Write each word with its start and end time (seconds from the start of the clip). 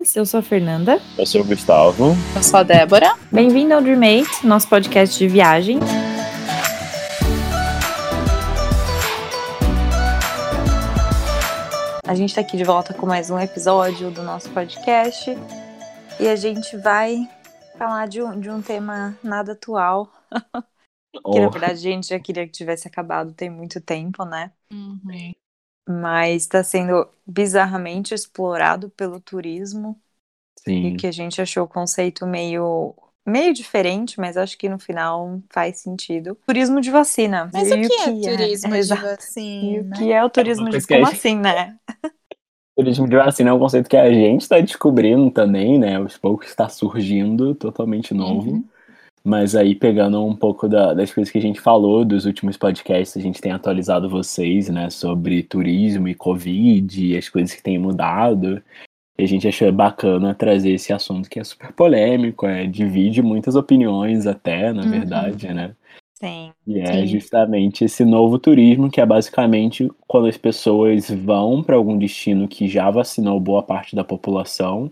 Eu 0.00 0.24
sou 0.24 0.40
a 0.40 0.42
Fernanda. 0.42 0.98
Eu 1.18 1.26
sou 1.26 1.42
o 1.42 1.44
Gustavo. 1.44 2.14
Eu 2.34 2.42
sou 2.42 2.60
a 2.60 2.62
Débora. 2.62 3.14
Bem-vindo 3.30 3.74
ao 3.74 3.82
Dreammate, 3.82 4.46
nosso 4.46 4.66
podcast 4.66 5.18
de 5.18 5.28
viagem. 5.28 5.78
A 12.08 12.14
gente 12.14 12.34
tá 12.34 12.40
aqui 12.40 12.56
de 12.56 12.64
volta 12.64 12.94
com 12.94 13.04
mais 13.04 13.30
um 13.30 13.38
episódio 13.38 14.10
do 14.10 14.22
nosso 14.22 14.48
podcast 14.50 15.36
e 16.18 16.26
a 16.26 16.34
gente 16.34 16.78
vai 16.78 17.28
falar 17.76 18.08
de 18.08 18.22
um, 18.22 18.40
de 18.40 18.48
um 18.48 18.62
tema 18.62 19.18
nada 19.22 19.52
atual. 19.52 20.10
Oh, 21.22 21.30
que 21.30 21.40
na 21.40 21.50
verdade 21.50 21.74
a 21.74 21.92
gente 21.92 22.08
já 22.08 22.18
queria 22.18 22.46
que 22.46 22.52
tivesse 22.52 22.88
acabado 22.88 23.34
tem 23.34 23.50
muito 23.50 23.82
tempo, 23.82 24.24
né? 24.24 24.50
Uhum. 24.72 25.32
Mas 25.90 26.42
está 26.42 26.62
sendo 26.64 27.08
bizarramente 27.26 28.14
explorado 28.14 28.90
pelo 28.90 29.20
turismo 29.20 30.00
sim. 30.64 30.86
e 30.86 30.96
que 30.96 31.06
a 31.06 31.12
gente 31.12 31.40
achou 31.42 31.64
o 31.64 31.68
conceito 31.68 32.26
meio 32.26 32.94
meio 33.26 33.52
diferente, 33.54 34.18
mas 34.20 34.36
acho 34.36 34.58
que 34.58 34.68
no 34.68 34.78
final 34.78 35.40
faz 35.50 35.80
sentido. 35.80 36.36
Turismo 36.46 36.80
de 36.80 36.90
vacina. 36.90 37.50
Mas 37.52 37.70
E 37.70 37.74
o 37.74 37.80
que 37.80 37.92
é 37.94 38.12
turismo 38.36 38.72
de 38.74 38.76
Exato. 38.76 39.02
E 39.60 39.78
o 39.80 39.84
vacina? 39.84 39.96
que 39.96 40.12
é 40.12 40.24
o 40.24 40.30
turismo 40.30 40.68
de 40.70 40.80
que 40.80 40.86
como 40.86 41.06
gente- 41.06 41.16
assim, 41.16 41.36
né? 41.36 41.78
Turismo 42.76 43.08
de 43.08 43.16
vacina 43.16 43.50
é 43.50 43.52
um 43.52 43.58
conceito 43.58 43.88
que 43.88 43.96
a 43.96 44.10
gente 44.12 44.42
está 44.42 44.58
descobrindo 44.60 45.30
também, 45.30 45.78
né? 45.78 45.96
Aos 45.96 46.16
poucos 46.16 46.48
está 46.48 46.68
surgindo, 46.68 47.54
totalmente 47.54 48.14
novo. 48.14 48.50
Uhum. 48.52 48.68
Mas 49.22 49.54
aí, 49.54 49.74
pegando 49.74 50.24
um 50.24 50.34
pouco 50.34 50.66
da- 50.68 50.94
das 50.94 51.12
coisas 51.12 51.30
que 51.30 51.38
a 51.38 51.42
gente 51.42 51.60
falou 51.60 52.04
dos 52.04 52.24
últimos 52.24 52.56
podcasts, 52.56 53.16
a 53.16 53.20
gente 53.20 53.40
tem 53.40 53.52
atualizado 53.52 54.08
vocês, 54.08 54.68
né? 54.70 54.88
Sobre 54.88 55.42
turismo 55.42 56.08
e 56.08 56.14
Covid 56.14 57.06
e 57.06 57.16
as 57.16 57.28
coisas 57.28 57.54
que 57.54 57.62
têm 57.62 57.78
mudado. 57.78 58.62
E 59.18 59.24
a 59.24 59.28
gente 59.28 59.46
achou 59.46 59.70
bacana 59.70 60.34
trazer 60.34 60.72
esse 60.72 60.92
assunto 60.92 61.28
que 61.28 61.38
é 61.38 61.44
super 61.44 61.72
polêmico, 61.72 62.46
é, 62.46 62.66
divide 62.66 63.20
muitas 63.20 63.54
opiniões 63.54 64.26
até, 64.26 64.72
na 64.72 64.84
Uhum. 64.84 64.90
verdade, 64.90 65.52
né? 65.52 65.74
Sim. 66.14 66.52
E 66.66 66.78
é 66.78 67.00
Sim. 67.00 67.06
justamente 67.06 67.84
esse 67.84 68.04
novo 68.04 68.38
turismo 68.38 68.90
que 68.90 69.00
é 69.00 69.06
basicamente 69.06 69.90
quando 70.06 70.28
as 70.28 70.36
pessoas 70.38 71.10
vão 71.10 71.62
para 71.62 71.76
algum 71.76 71.98
destino 71.98 72.48
que 72.48 72.68
já 72.68 72.90
vacinou 72.90 73.38
boa 73.40 73.62
parte 73.62 73.94
da 73.96 74.04
população 74.04 74.90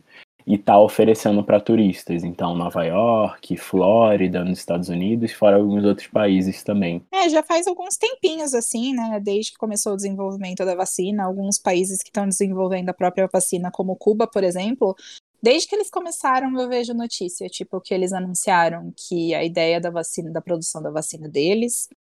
e 0.48 0.54
está 0.54 0.80
oferecendo 0.80 1.44
para 1.44 1.60
turistas. 1.60 2.24
Então, 2.24 2.56
Nova 2.56 2.82
York, 2.82 3.54
Flórida, 3.58 4.42
nos 4.42 4.60
Estados 4.60 4.88
Unidos, 4.88 5.30
fora 5.30 5.56
alguns 5.56 5.84
outros 5.84 6.06
países 6.06 6.64
também. 6.64 7.04
É, 7.12 7.28
já 7.28 7.42
faz 7.42 7.66
alguns 7.66 7.98
tempinhos 7.98 8.54
assim, 8.54 8.94
né? 8.94 9.20
Desde 9.22 9.52
que 9.52 9.58
começou 9.58 9.92
o 9.92 9.96
desenvolvimento 9.96 10.64
da 10.64 10.74
vacina, 10.74 11.26
alguns 11.26 11.58
países 11.58 12.02
que 12.02 12.08
estão 12.08 12.26
desenvolvendo 12.26 12.88
a 12.88 12.94
própria 12.94 13.28
vacina, 13.30 13.70
como 13.70 13.94
Cuba, 13.94 14.26
por 14.26 14.42
exemplo, 14.42 14.96
desde 15.42 15.68
que 15.68 15.74
eles 15.74 15.90
começaram, 15.90 16.58
eu 16.58 16.66
vejo 16.66 16.94
notícia, 16.94 17.46
tipo, 17.50 17.78
que 17.78 17.92
eles 17.92 18.14
anunciaram 18.14 18.90
que 18.96 19.34
a 19.34 19.44
ideia 19.44 19.78
da 19.78 19.90
vacina, 19.90 20.30
da 20.30 20.40
produção 20.40 20.82
da 20.82 20.90
vacina 20.90 21.28
deles, 21.28 21.90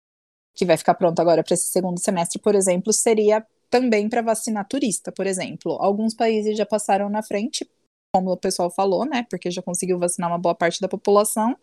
que 0.54 0.64
vai 0.64 0.78
ficar 0.78 0.94
pronta 0.94 1.20
agora 1.20 1.44
para 1.44 1.52
esse 1.52 1.70
segundo 1.70 2.00
semestre, 2.00 2.40
por 2.40 2.54
exemplo, 2.54 2.94
seria 2.94 3.46
também 3.68 4.08
para 4.08 4.22
vacinar 4.22 4.66
turista, 4.66 5.12
por 5.12 5.26
exemplo. 5.26 5.76
Alguns 5.80 6.14
países 6.14 6.56
já 6.56 6.64
passaram 6.64 7.10
na 7.10 7.22
frente, 7.22 7.68
como 8.14 8.32
o 8.32 8.36
pessoal 8.36 8.70
falou, 8.70 9.04
né? 9.04 9.26
Porque 9.28 9.50
já 9.50 9.62
conseguiu 9.62 9.98
vacinar 9.98 10.30
uma 10.30 10.38
boa 10.38 10.54
parte 10.54 10.80
da 10.80 10.88
população. 10.88 11.56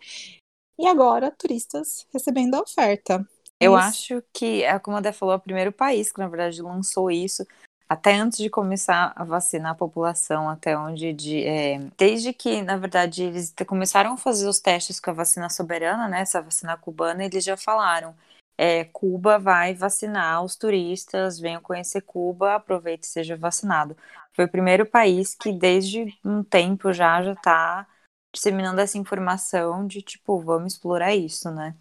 E 0.78 0.88
agora, 0.88 1.32
turistas 1.32 2.06
recebendo 2.12 2.56
a 2.56 2.62
oferta. 2.62 3.26
Eu 3.60 3.78
Isso. 3.78 3.88
acho 3.88 4.24
que, 4.34 4.64
é 4.64 4.78
como 4.80 4.98
a 4.98 5.00
Dé 5.02 5.12
falou, 5.12 5.34
é 5.34 5.38
o 5.38 5.42
primeiro 5.42 5.72
país 5.72 6.12
que, 6.12 6.20
na 6.20 6.28
verdade, 6.28 6.62
lançou 6.62 7.10
isso. 7.10 7.46
Até 7.88 8.16
antes 8.16 8.40
de 8.40 8.50
começar 8.50 9.14
a 9.16 9.24
vacinar 9.24 9.72
a 9.72 9.76
população, 9.76 10.50
até 10.50 10.78
onde. 10.78 11.14
De, 11.14 11.44
é, 11.46 11.80
desde 11.98 12.34
que, 12.34 12.62
na 12.62 12.78
verdade, 12.78 13.24
eles 13.24 13.54
começaram 13.66 14.14
a 14.14 14.18
fazer 14.18 14.48
os 14.48 14.60
testes 14.60 15.00
com 15.00 15.12
a 15.12 15.14
vacina 15.14 15.50
soberana, 15.50 16.08
né? 16.08 16.22
Essa 16.22 16.42
vacina 16.42 16.76
cubana, 16.78 17.24
eles 17.24 17.44
já 17.44 17.56
falaram. 17.56 18.14
é, 18.58 18.86
Cuba 18.86 19.38
vai 19.38 19.74
vacinar 19.74 20.44
os 20.44 20.56
turistas, 20.56 21.40
venham 21.40 21.62
conhecer 21.62 22.02
Cuba, 22.02 22.56
aproveite 22.56 23.06
e 23.06 23.10
seja 23.10 23.36
vacinado. 23.38 23.96
Foi 24.36 24.46
o 24.46 24.52
primeiro 24.52 24.86
país 24.86 25.34
que, 25.34 25.54
desde 25.54 26.14
um 26.24 26.44
tempo 26.44 26.92
já, 26.92 27.24
já 27.24 27.32
está 27.32 27.88
disseminando 28.36 28.82
essa 28.82 28.98
informação 28.98 29.88
de 29.88 30.02
tipo, 30.02 30.40
vamos 30.42 30.74
explorar 30.74 31.16
isso, 31.16 31.50
né? 31.50 31.74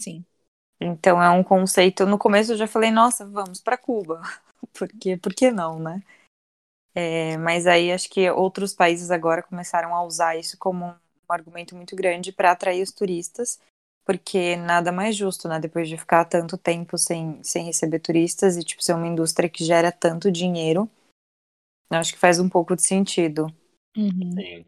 Sim. 0.00 0.24
Então 0.80 1.22
é 1.22 1.30
um 1.30 1.44
conceito. 1.44 2.04
No 2.04 2.18
começo 2.18 2.52
eu 2.52 2.56
já 2.56 2.66
falei, 2.66 2.90
nossa, 2.90 3.24
vamos 3.24 3.60
para 3.60 3.78
Cuba. 3.78 4.20
Porque, 4.74 5.16
por 5.16 5.32
que 5.32 5.50
não, 5.52 5.78
né? 5.78 6.02
É, 6.94 7.36
mas 7.38 7.66
aí 7.66 7.90
acho 7.92 8.10
que 8.10 8.28
outros 8.30 8.74
países 8.74 9.10
agora 9.10 9.42
começaram 9.42 9.94
a 9.94 10.04
usar 10.04 10.36
isso 10.36 10.58
como 10.58 10.86
um 10.86 10.94
argumento 11.32 11.74
muito 11.74 11.96
grande 11.96 12.32
para 12.32 12.50
atrair 12.50 12.82
os 12.82 12.92
turistas, 12.92 13.58
porque 14.04 14.56
nada 14.56 14.92
mais 14.92 15.16
justo, 15.16 15.48
né? 15.48 15.58
Depois 15.58 15.88
de 15.88 15.96
ficar 15.96 16.24
tanto 16.24 16.58
tempo 16.58 16.98
sem, 16.98 17.42
sem 17.42 17.64
receber 17.64 18.00
turistas 18.00 18.56
e 18.56 18.64
tipo 18.64 18.82
ser 18.82 18.94
uma 18.94 19.06
indústria 19.06 19.48
que 19.48 19.64
gera 19.64 19.90
tanto 19.90 20.30
dinheiro, 20.30 20.90
acho 21.98 22.12
que 22.12 22.18
faz 22.18 22.38
um 22.38 22.48
pouco 22.48 22.74
de 22.74 22.82
sentido. 22.82 23.46
Uhum. 23.96 24.32
Sim. 24.32 24.64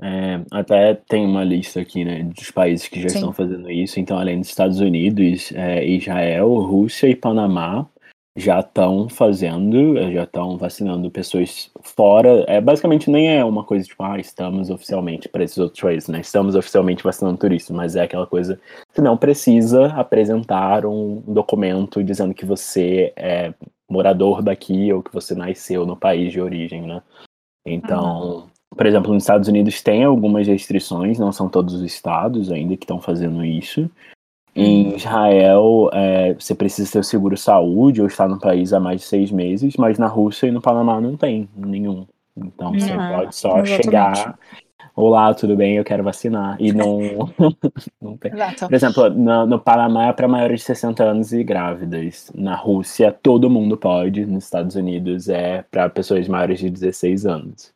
É, 0.00 0.40
até 0.52 0.94
tem 0.94 1.26
uma 1.26 1.42
lista 1.42 1.80
aqui, 1.80 2.04
né, 2.04 2.22
dos 2.22 2.52
países 2.52 2.86
que 2.86 3.02
já 3.02 3.08
Sim. 3.08 3.16
estão 3.16 3.32
fazendo 3.32 3.68
isso. 3.70 3.98
Então, 3.98 4.16
além 4.16 4.38
dos 4.38 4.48
Estados 4.48 4.78
Unidos, 4.78 5.50
é, 5.52 5.84
Israel, 5.84 6.54
Rússia 6.54 7.08
e 7.08 7.16
Panamá 7.16 7.88
já 8.38 8.60
estão 8.60 9.08
fazendo, 9.08 9.98
eh, 9.98 10.12
já 10.12 10.22
estão 10.22 10.56
vacinando 10.56 11.10
pessoas 11.10 11.70
fora. 11.82 12.44
É, 12.46 12.60
basicamente, 12.60 13.10
nem 13.10 13.36
é 13.36 13.44
uma 13.44 13.64
coisa 13.64 13.84
tipo, 13.84 14.02
ah, 14.04 14.18
estamos 14.18 14.70
oficialmente 14.70 15.28
para 15.28 15.42
esses 15.42 15.58
outros 15.58 15.80
países, 15.80 16.08
né? 16.08 16.20
Estamos 16.20 16.54
oficialmente 16.54 17.02
vacinando 17.02 17.36
turistas, 17.36 17.74
mas 17.76 17.96
é 17.96 18.02
aquela 18.02 18.26
coisa 18.26 18.60
que 18.94 19.00
não 19.00 19.16
precisa 19.16 19.86
apresentar 19.86 20.86
um 20.86 21.20
documento 21.26 22.02
dizendo 22.02 22.32
que 22.32 22.46
você 22.46 23.12
é 23.16 23.52
morador 23.88 24.42
daqui 24.42 24.92
ou 24.92 25.02
que 25.02 25.12
você 25.12 25.34
nasceu 25.34 25.86
no 25.86 25.96
país 25.96 26.32
de 26.32 26.40
origem, 26.40 26.82
né? 26.82 27.02
Então, 27.66 28.48
por 28.70 28.86
exemplo, 28.86 29.12
nos 29.12 29.22
Estados 29.22 29.48
Unidos 29.48 29.82
tem 29.82 30.04
algumas 30.04 30.46
restrições, 30.46 31.18
não 31.18 31.32
são 31.32 31.48
todos 31.48 31.74
os 31.74 31.82
estados 31.82 32.50
ainda 32.50 32.76
que 32.76 32.84
estão 32.84 33.00
fazendo 33.00 33.44
isso. 33.44 33.90
Em 34.54 34.94
Israel, 34.96 35.88
é, 35.92 36.34
você 36.34 36.54
precisa 36.54 36.90
ter 36.90 36.98
o 36.98 37.04
seguro 37.04 37.36
saúde 37.36 38.00
ou 38.00 38.06
estar 38.08 38.28
no 38.28 38.40
país 38.40 38.72
há 38.72 38.80
mais 38.80 39.02
de 39.02 39.06
seis 39.06 39.30
meses, 39.30 39.76
mas 39.76 39.98
na 39.98 40.06
Rússia 40.06 40.48
e 40.48 40.50
no 40.50 40.60
Panamá 40.60 41.00
não 41.00 41.16
tem 41.16 41.48
nenhum. 41.56 42.06
Então 42.36 42.78
você 42.78 42.92
Uhum, 42.94 43.08
pode 43.08 43.36
só 43.36 43.58
exatamente. 43.58 43.84
chegar, 43.84 44.38
olá, 44.94 45.32
tudo 45.34 45.56
bem, 45.56 45.76
eu 45.76 45.84
quero 45.84 46.02
vacinar. 46.04 46.56
E 46.60 46.72
não, 46.72 46.98
não 48.00 48.16
tem. 48.16 48.32
Exato. 48.32 48.66
Por 48.66 48.74
exemplo, 48.74 49.10
no, 49.10 49.46
no 49.46 49.60
Panamá 49.60 50.06
é 50.08 50.12
para 50.12 50.28
maiores 50.28 50.60
de 50.60 50.66
60 50.66 51.04
anos 51.04 51.32
e 51.32 51.42
grávidas. 51.44 52.30
Na 52.34 52.54
Rússia, 52.56 53.12
todo 53.12 53.50
mundo 53.50 53.76
pode. 53.76 54.24
Nos 54.26 54.44
Estados 54.44 54.74
Unidos 54.76 55.28
é 55.28 55.62
para 55.70 55.88
pessoas 55.88 56.26
maiores 56.28 56.58
de 56.58 56.70
16 56.70 57.26
anos. 57.26 57.72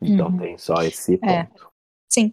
Então 0.00 0.28
Uhum. 0.28 0.38
tem 0.38 0.58
só 0.58 0.82
esse 0.82 1.18
É. 1.22 1.44
ponto. 1.44 1.68
Sim. 2.08 2.32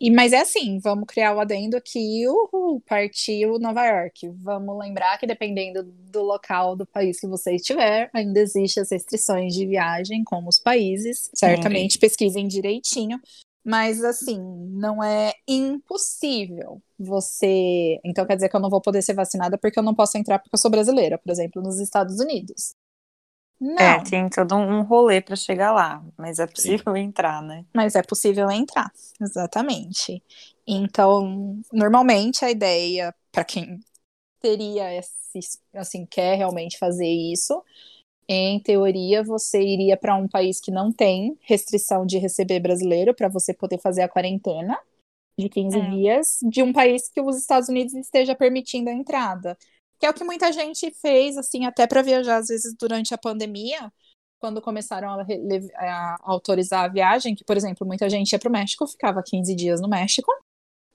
E, 0.00 0.10
mas 0.10 0.32
é 0.32 0.40
assim, 0.40 0.78
vamos 0.78 1.04
criar 1.06 1.34
o 1.36 1.40
adendo 1.40 1.76
aqui, 1.76 2.26
uhul, 2.26 2.80
partiu 2.88 3.58
Nova 3.58 3.84
York. 3.84 4.28
Vamos 4.42 4.78
lembrar 4.78 5.18
que 5.18 5.26
dependendo 5.26 5.82
do 5.84 6.22
local 6.22 6.74
do 6.74 6.86
país 6.86 7.20
que 7.20 7.26
você 7.26 7.54
estiver, 7.54 8.08
ainda 8.14 8.40
existem 8.40 8.82
as 8.82 8.90
restrições 8.90 9.54
de 9.54 9.66
viagem, 9.66 10.24
como 10.24 10.48
os 10.48 10.58
países. 10.58 11.30
Certamente 11.34 11.98
pesquisem 11.98 12.48
direitinho. 12.48 13.20
Mas 13.64 14.02
assim, 14.02 14.40
não 14.70 15.02
é 15.02 15.34
impossível 15.46 16.80
você. 16.98 18.00
Então 18.04 18.26
quer 18.26 18.36
dizer 18.36 18.48
que 18.48 18.56
eu 18.56 18.60
não 18.60 18.70
vou 18.70 18.80
poder 18.80 19.02
ser 19.02 19.14
vacinada 19.14 19.58
porque 19.58 19.78
eu 19.78 19.82
não 19.82 19.94
posso 19.94 20.16
entrar 20.16 20.38
porque 20.38 20.54
eu 20.54 20.58
sou 20.58 20.70
brasileira, 20.70 21.18
por 21.18 21.30
exemplo, 21.30 21.62
nos 21.62 21.78
Estados 21.78 22.20
Unidos. 22.20 22.74
Não. 23.60 23.76
É, 23.76 24.02
tem 24.02 24.26
todo 24.30 24.56
um 24.56 24.80
rolê 24.82 25.20
para 25.20 25.36
chegar 25.36 25.70
lá, 25.70 26.02
mas 26.16 26.38
é 26.38 26.46
possível 26.46 26.96
entrar, 26.96 27.42
né? 27.42 27.66
Mas 27.74 27.94
é 27.94 28.02
possível 28.02 28.50
entrar, 28.50 28.90
exatamente. 29.20 30.22
Então, 30.66 31.60
normalmente 31.70 32.42
a 32.42 32.50
ideia 32.50 33.14
para 33.30 33.44
quem 33.44 33.78
teria 34.40 34.94
esse, 34.94 35.60
assim, 35.74 36.06
quer 36.06 36.36
realmente 36.36 36.78
fazer 36.78 37.06
isso, 37.06 37.62
em 38.32 38.60
teoria 38.60 39.22
você 39.24 39.60
iria 39.62 39.96
para 39.96 40.14
um 40.16 40.28
país 40.28 40.60
que 40.60 40.70
não 40.70 40.92
tem 40.92 41.36
restrição 41.42 42.06
de 42.06 42.18
receber 42.18 42.60
brasileiro 42.60 43.14
para 43.14 43.28
você 43.28 43.52
poder 43.54 43.78
fazer 43.78 44.02
a 44.02 44.08
quarentena 44.08 44.78
de 45.38 45.48
15 45.48 45.78
É. 45.78 45.90
dias 45.90 46.38
de 46.42 46.62
um 46.62 46.72
país 46.72 47.08
que 47.08 47.20
os 47.20 47.36
Estados 47.36 47.68
Unidos 47.68 47.94
esteja 47.94 48.34
permitindo 48.34 48.90
a 48.90 48.92
entrada. 48.92 49.56
Que 49.98 50.06
é 50.06 50.10
o 50.10 50.14
que 50.14 50.24
muita 50.24 50.52
gente 50.52 50.90
fez, 50.92 51.36
assim, 51.36 51.66
até 51.66 51.86
para 51.86 52.02
viajar, 52.02 52.38
às 52.38 52.48
vezes, 52.48 52.74
durante 52.78 53.14
a 53.14 53.18
pandemia, 53.18 53.92
quando 54.38 54.62
começaram 54.62 55.10
a, 55.10 55.22
a 55.78 56.16
autorizar 56.22 56.84
a 56.84 56.88
viagem, 56.88 57.34
que, 57.34 57.44
por 57.44 57.56
exemplo, 57.56 57.86
muita 57.86 58.08
gente 58.08 58.32
ia 58.32 58.38
para 58.38 58.48
o 58.48 58.52
México, 58.52 58.86
ficava 58.86 59.22
15 59.22 59.54
dias 59.54 59.80
no 59.80 59.88
México, 59.88 60.30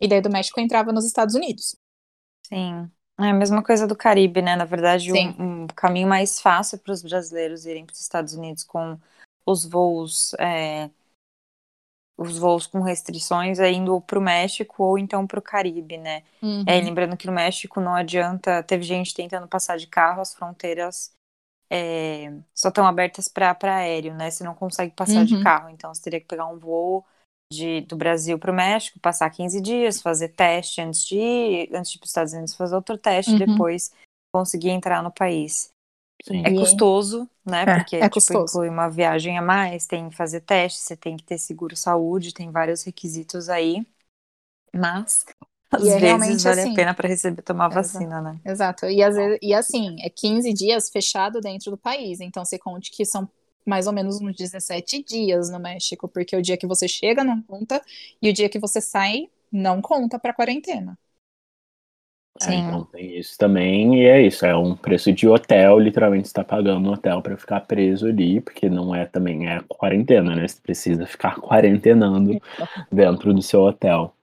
e 0.02 0.08
daí 0.08 0.22
do 0.22 0.30
México 0.30 0.60
entrava 0.60 0.92
nos 0.92 1.06
Estados 1.06 1.36
Unidos. 1.36 1.76
Sim. 2.48 2.92
É 3.18 3.30
a 3.30 3.34
mesma 3.34 3.64
coisa 3.64 3.88
do 3.88 3.96
Caribe, 3.96 4.42
né? 4.42 4.56
Na 4.56 4.66
verdade, 4.66 5.14
um, 5.14 5.64
um 5.64 5.68
caminho 5.68 6.08
mais 6.08 6.40
fácil 6.42 6.78
para 6.80 6.92
os 6.92 7.02
brasileiros 7.02 7.66
irem 7.66 7.86
para 7.86 7.94
os 7.94 8.02
Estados 8.02 8.34
Unidos 8.34 8.64
com 8.64 9.00
os 9.46 9.64
voos 9.66 10.34
é, 10.36 10.90
os 12.18 12.38
voos 12.38 12.66
com 12.68 12.82
restrições 12.82 13.60
é 13.60 13.72
indo 13.72 14.00
para 14.02 14.18
o 14.20 14.22
México 14.22 14.84
ou 14.84 14.98
então 14.98 15.28
para 15.28 15.40
o 15.40 15.42
Caribe, 15.42 15.98
né? 15.98 16.24
Uhum. 16.42 16.66
É, 16.66 16.80
lembrando 16.80 17.18
que 17.18 17.28
no 17.28 17.34
México 17.34 17.80
não 17.82 17.94
adianta, 17.94 18.64
teve 18.64 18.84
gente 18.84 19.14
tentando 19.14 19.48
passar 19.48 19.78
de 19.78 19.88
carro, 19.88 20.22
as 20.22 20.34
fronteiras 20.34 21.14
é, 21.70 22.32
só 22.56 22.70
estão 22.70 22.88
abertas 22.88 23.28
para 23.30 23.56
aéreo, 23.78 24.16
né? 24.16 24.32
Você 24.32 24.44
não 24.44 24.56
consegue 24.56 24.94
passar 24.94 25.22
Uhum. 25.22 25.26
de 25.26 25.38
carro, 25.38 25.70
então 25.70 25.94
você 25.94 26.02
teria 26.04 26.22
que 26.22 26.28
pegar 26.28 26.48
um 26.48 26.60
voo 26.60 27.06
de, 27.52 27.82
do 27.82 27.96
Brasil 27.96 28.40
para 28.40 28.52
o 28.52 28.56
México, 28.56 29.00
passar 29.00 29.30
15 29.30 29.62
dias, 29.62 30.02
fazer 30.02 30.30
teste 30.30 30.82
antes 30.82 31.06
de 31.06 31.18
ir, 31.18 31.76
antes 31.76 31.92
de 31.92 31.98
ir 31.98 32.00
para 32.00 32.06
os 32.06 32.10
Estados 32.12 32.34
Unidos 32.34 32.56
fazer 32.56 32.76
outro 32.76 32.98
teste, 32.98 33.36
Uhum. 33.36 33.38
depois 33.38 33.92
conseguir 34.34 34.70
entrar 34.70 35.04
no 35.04 35.12
país. 35.12 35.70
Sim. 36.24 36.44
É 36.44 36.52
custoso, 36.52 37.30
né? 37.46 37.68
É, 37.68 37.70
Porque 37.70 38.08
é 38.08 38.10
tipo, 38.10 38.10
custoso. 38.10 38.62
inclui 38.62 38.70
uma 38.70 38.90
viagem 38.90 39.38
a 39.38 39.42
mais, 39.42 39.88
tem 39.88 40.10
que 40.10 40.16
fazer 40.16 40.42
teste, 40.42 40.80
você 40.80 40.98
tem 40.98 41.18
que 41.18 41.24
ter 41.24 41.38
seguro 41.40 41.76
saúde, 41.76 42.34
tem 42.34 42.52
vários 42.52 42.84
requisitos 42.84 43.50
aí. 43.50 43.86
Mas 44.74 45.26
às 45.72 45.86
E 45.86 46.06
é 46.06 46.12
vezes 46.14 46.44
vale 46.44 46.62
assim. 46.62 46.64
a 46.64 46.70
pena 46.70 46.94
para 46.96 47.08
receber 47.10 47.42
tomar 47.44 47.70
Exato. 47.70 47.70
vacina, 47.70 48.22
né? 48.22 48.40
Exato. 48.46 48.86
E, 48.88 49.04
às 49.04 49.16
vezes, 49.16 49.40
e 49.42 49.54
assim, 49.54 49.98
é 50.02 50.10
15 50.10 50.54
dias 50.54 50.90
fechado 50.90 51.42
dentro 51.42 51.72
do 51.72 51.78
país. 51.78 52.20
Então 52.22 52.46
você 52.46 52.60
conte 52.60 52.92
que 52.92 53.06
são 53.06 53.30
mais 53.66 53.88
ou 53.88 53.94
menos 53.94 54.22
uns 54.22 54.36
17 54.36 55.04
dias 55.04 55.50
no 55.50 55.60
México, 55.60 56.08
porque 56.08 56.36
o 56.36 56.42
dia 56.42 56.58
que 56.58 56.68
você 56.68 56.88
chega 56.88 57.24
não 57.24 57.42
conta 57.42 57.82
e 58.22 58.30
o 58.30 58.34
dia 58.34 58.50
que 58.50 58.60
você 58.60 58.80
sai 58.80 59.30
não 59.52 59.82
conta 59.82 60.20
para 60.20 60.34
quarentena. 60.34 60.98
É, 62.42 62.46
Sim. 62.46 62.68
então 62.68 62.84
tem 62.86 63.18
isso 63.18 63.38
também, 63.38 64.02
e 64.02 64.06
é 64.06 64.22
isso, 64.22 64.46
é 64.46 64.54
um 64.54 64.76
preço 64.76 65.12
de 65.14 65.26
hotel, 65.26 65.80
literalmente 65.80 66.28
você 66.28 66.34
tá 66.34 66.44
pagando 66.44 66.82
no 66.82 66.92
hotel 66.92 67.22
para 67.22 67.38
ficar 67.38 67.62
preso 67.62 68.08
ali, 68.08 68.42
porque 68.42 68.70
não 68.70 68.94
é 68.94 69.06
também 69.06 69.48
é 69.48 69.62
quarentena, 69.70 70.36
né? 70.36 70.46
Você 70.46 70.60
precisa 70.62 71.06
ficar 71.06 71.36
quarentenando 71.40 72.38
dentro 72.92 73.34
do 73.34 73.42
seu 73.42 73.62
hotel. 73.62 74.14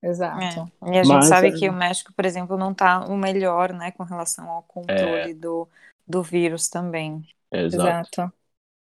Exato. 0.00 0.70
É. 0.84 0.94
E 0.94 0.98
a 0.98 1.04
gente 1.04 1.14
Mas, 1.14 1.26
sabe 1.26 1.48
é. 1.48 1.52
que 1.52 1.68
o 1.68 1.72
México, 1.72 2.12
por 2.12 2.24
exemplo, 2.24 2.56
não 2.56 2.72
tá 2.72 3.06
o 3.06 3.16
melhor, 3.16 3.72
né, 3.72 3.90
com 3.90 4.04
relação 4.04 4.48
ao 4.48 4.62
controle 4.62 5.34
do, 5.34 5.68
do 6.06 6.22
vírus 6.22 6.68
também. 6.68 7.24
Exato. 7.50 8.20
Exato. 8.20 8.32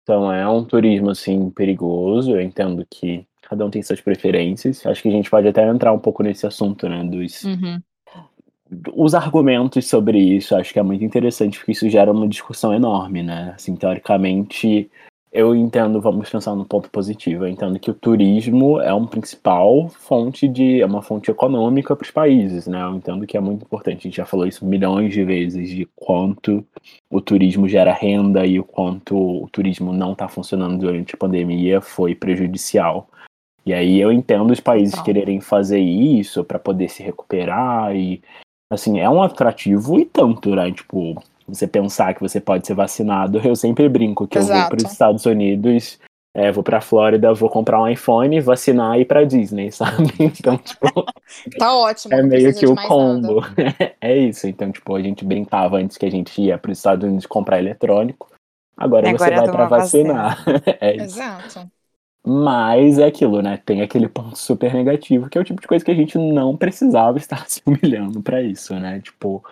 Então 0.05 0.31
é 0.31 0.47
um 0.47 0.63
turismo 0.63 1.09
assim 1.09 1.49
perigoso. 1.49 2.31
Eu 2.31 2.41
entendo 2.41 2.85
que 2.87 3.25
cada 3.41 3.65
um 3.65 3.71
tem 3.71 3.81
suas 3.81 3.99
preferências. 3.99 4.85
Acho 4.85 5.01
que 5.01 5.09
a 5.09 5.11
gente 5.11 5.31
pode 5.31 5.47
até 5.47 5.67
entrar 5.67 5.91
um 5.91 5.99
pouco 5.99 6.21
nesse 6.21 6.45
assunto, 6.45 6.87
né? 6.87 7.03
Dos 7.03 7.43
Uhum. 7.43 7.81
os 8.93 9.15
argumentos 9.15 9.87
sobre 9.87 10.19
isso. 10.19 10.55
Acho 10.55 10.71
que 10.71 10.77
é 10.79 10.83
muito 10.83 11.03
interessante 11.03 11.57
porque 11.57 11.71
isso 11.71 11.89
gera 11.89 12.11
uma 12.11 12.27
discussão 12.27 12.71
enorme, 12.71 13.23
né? 13.23 13.53
Assim, 13.55 13.75
teoricamente, 13.75 14.91
eu 15.35 15.53
entendo. 15.53 15.99
Vamos 15.99 16.29
pensar 16.29 16.55
no 16.55 16.65
ponto 16.65 16.89
positivo. 16.89 17.43
Eu 17.43 17.49
entendo 17.49 17.77
que 17.77 17.91
o 17.91 17.93
turismo 17.93 18.79
é 18.79 18.93
um 18.93 19.05
principal 19.05 19.89
fonte 19.89 20.47
de 20.47 20.81
é 20.81 20.85
uma 20.85 21.01
fonte 21.01 21.29
econômica 21.29 21.93
para 21.93 22.05
os 22.05 22.11
países, 22.11 22.65
né? 22.67 22.81
Eu 22.81 22.95
entendo 22.95 23.27
que 23.27 23.35
é 23.35 23.39
muito 23.41 23.63
importante. 23.63 23.99
A 23.99 24.01
gente 24.03 24.15
já 24.15 24.25
falou 24.25 24.47
isso 24.47 24.65
milhões 24.65 25.13
de 25.13 25.25
vezes 25.25 25.69
de 25.69 25.85
quanto 25.93 26.65
o 27.09 27.19
turismo 27.19 27.67
gera 27.67 27.91
renda 27.91 28.45
e 28.45 28.57
o 28.59 28.63
quanto 28.63 29.43
o 29.43 29.49
turismo 29.49 29.91
não 29.91 30.13
está 30.13 30.29
funcionando 30.29 30.79
durante 30.79 31.15
a 31.15 31.17
pandemia 31.17 31.81
foi 31.81 32.15
prejudicial. 32.15 33.09
E 33.65 33.73
aí 33.73 33.99
eu 33.99 34.13
entendo 34.13 34.51
os 34.51 34.61
países 34.61 35.01
quererem 35.01 35.41
fazer 35.41 35.79
isso 35.79 36.45
para 36.45 36.59
poder 36.59 36.87
se 36.87 37.03
recuperar 37.03 37.93
e 37.93 38.21
assim, 38.69 38.99
é 38.99 39.09
um 39.09 39.21
atrativo 39.21 39.99
e 39.99 40.05
tanto, 40.05 40.55
né? 40.55 40.71
Tipo, 40.71 41.21
você 41.47 41.67
pensar 41.67 42.13
que 42.13 42.21
você 42.21 42.39
pode 42.39 42.65
ser 42.65 42.73
vacinado, 42.73 43.39
eu 43.43 43.55
sempre 43.55 43.87
brinco 43.87 44.27
que 44.27 44.37
eu 44.37 44.41
vou 44.43 44.51
Exato. 44.51 44.69
para 44.69 44.85
os 44.85 44.91
Estados 44.91 45.25
Unidos, 45.25 45.99
é, 46.35 46.51
vou 46.51 46.63
para 46.63 46.81
Flórida, 46.81 47.33
vou 47.33 47.49
comprar 47.49 47.81
um 47.81 47.87
iPhone, 47.87 48.41
vacinar 48.41 48.97
e 48.97 49.01
ir 49.01 49.05
para 49.05 49.23
Disney, 49.23 49.71
sabe? 49.73 50.11
Então, 50.19 50.57
tipo, 50.57 50.87
Tá 51.57 51.73
ótimo. 51.73 52.13
é 52.13 52.21
meio 52.21 52.53
que 52.53 52.65
o 52.65 52.75
combo. 52.75 53.41
é 54.01 54.17
isso. 54.17 54.47
Então, 54.47 54.71
tipo, 54.71 54.95
a 54.95 55.01
gente 55.01 55.23
brincava 55.23 55.77
antes 55.77 55.97
que 55.97 56.05
a 56.05 56.11
gente 56.11 56.41
ia 56.41 56.57
para 56.57 56.71
os 56.71 56.77
Estados 56.77 57.05
Unidos 57.05 57.25
comprar 57.25 57.59
eletrônico. 57.59 58.27
Agora, 58.75 59.07
Agora 59.07 59.17
você 59.17 59.35
vai 59.35 59.49
para 59.49 59.65
vacinar. 59.67 60.43
é 60.81 60.95
isso. 60.97 61.05
Exato. 61.05 61.71
Mas 62.27 62.97
é 62.97 63.05
aquilo, 63.05 63.41
né? 63.41 63.59
Tem 63.63 63.81
aquele 63.83 64.09
ponto 64.09 64.35
super 64.35 64.73
negativo, 64.73 65.29
que 65.29 65.37
é 65.37 65.41
o 65.41 65.43
tipo 65.43 65.61
de 65.61 65.67
coisa 65.67 65.85
que 65.85 65.91
a 65.91 65.95
gente 65.95 66.17
não 66.17 66.57
precisava 66.57 67.19
estar 67.19 67.47
se 67.47 67.61
humilhando 67.65 68.21
para 68.21 68.41
isso, 68.41 68.73
né? 68.75 68.99
Tipo, 68.99 69.43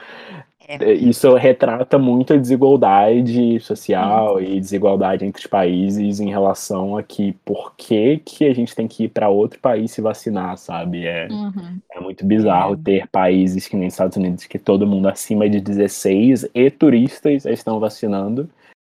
É. 0.67 0.93
isso 0.93 1.33
retrata 1.35 1.97
muito 1.99 2.33
a 2.33 2.37
desigualdade 2.37 3.59
social 3.59 4.41
e 4.41 4.59
desigualdade 4.59 5.25
entre 5.25 5.41
os 5.41 5.47
países 5.47 6.19
em 6.19 6.29
relação 6.29 6.95
a 6.97 7.03
que 7.03 7.33
por 7.45 7.73
que, 7.75 8.17
que 8.23 8.45
a 8.45 8.53
gente 8.53 8.73
tem 8.75 8.87
que 8.87 9.05
ir 9.05 9.09
para 9.09 9.29
outro 9.29 9.59
país 9.59 9.91
se 9.91 10.01
vacinar, 10.01 10.57
sabe? 10.57 11.05
É, 11.05 11.27
Uhum. 11.29 11.77
é 11.91 11.99
muito 11.99 12.25
bizarro 12.25 12.75
É. 12.75 12.77
ter 12.83 13.07
países 13.09 13.67
que 13.67 13.75
nem 13.75 13.87
Estados 13.87 14.17
Unidos 14.17 14.45
que 14.45 14.57
todo 14.59 14.87
mundo 14.87 15.07
acima 15.07 15.49
de 15.49 15.59
16 15.59 16.47
e 16.53 16.69
turistas 16.71 17.45
estão 17.45 17.79
vacinando. 17.79 18.49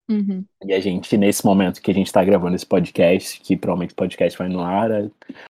Uhum. 0.10 0.44
E 0.66 0.74
a 0.74 0.80
gente, 0.80 1.18
nesse 1.18 1.46
momento 1.46 1.81
que 1.81 1.92
a 1.92 1.94
gente 1.94 2.08
está 2.08 2.24
gravando 2.24 2.56
esse 2.56 2.66
podcast, 2.66 3.42
que 3.42 3.58
provavelmente 3.58 3.92
o 3.92 3.96
podcast 3.98 4.40
vai 4.40 4.48
no 4.48 4.62
ar, 4.62 4.90
é, 4.90 5.10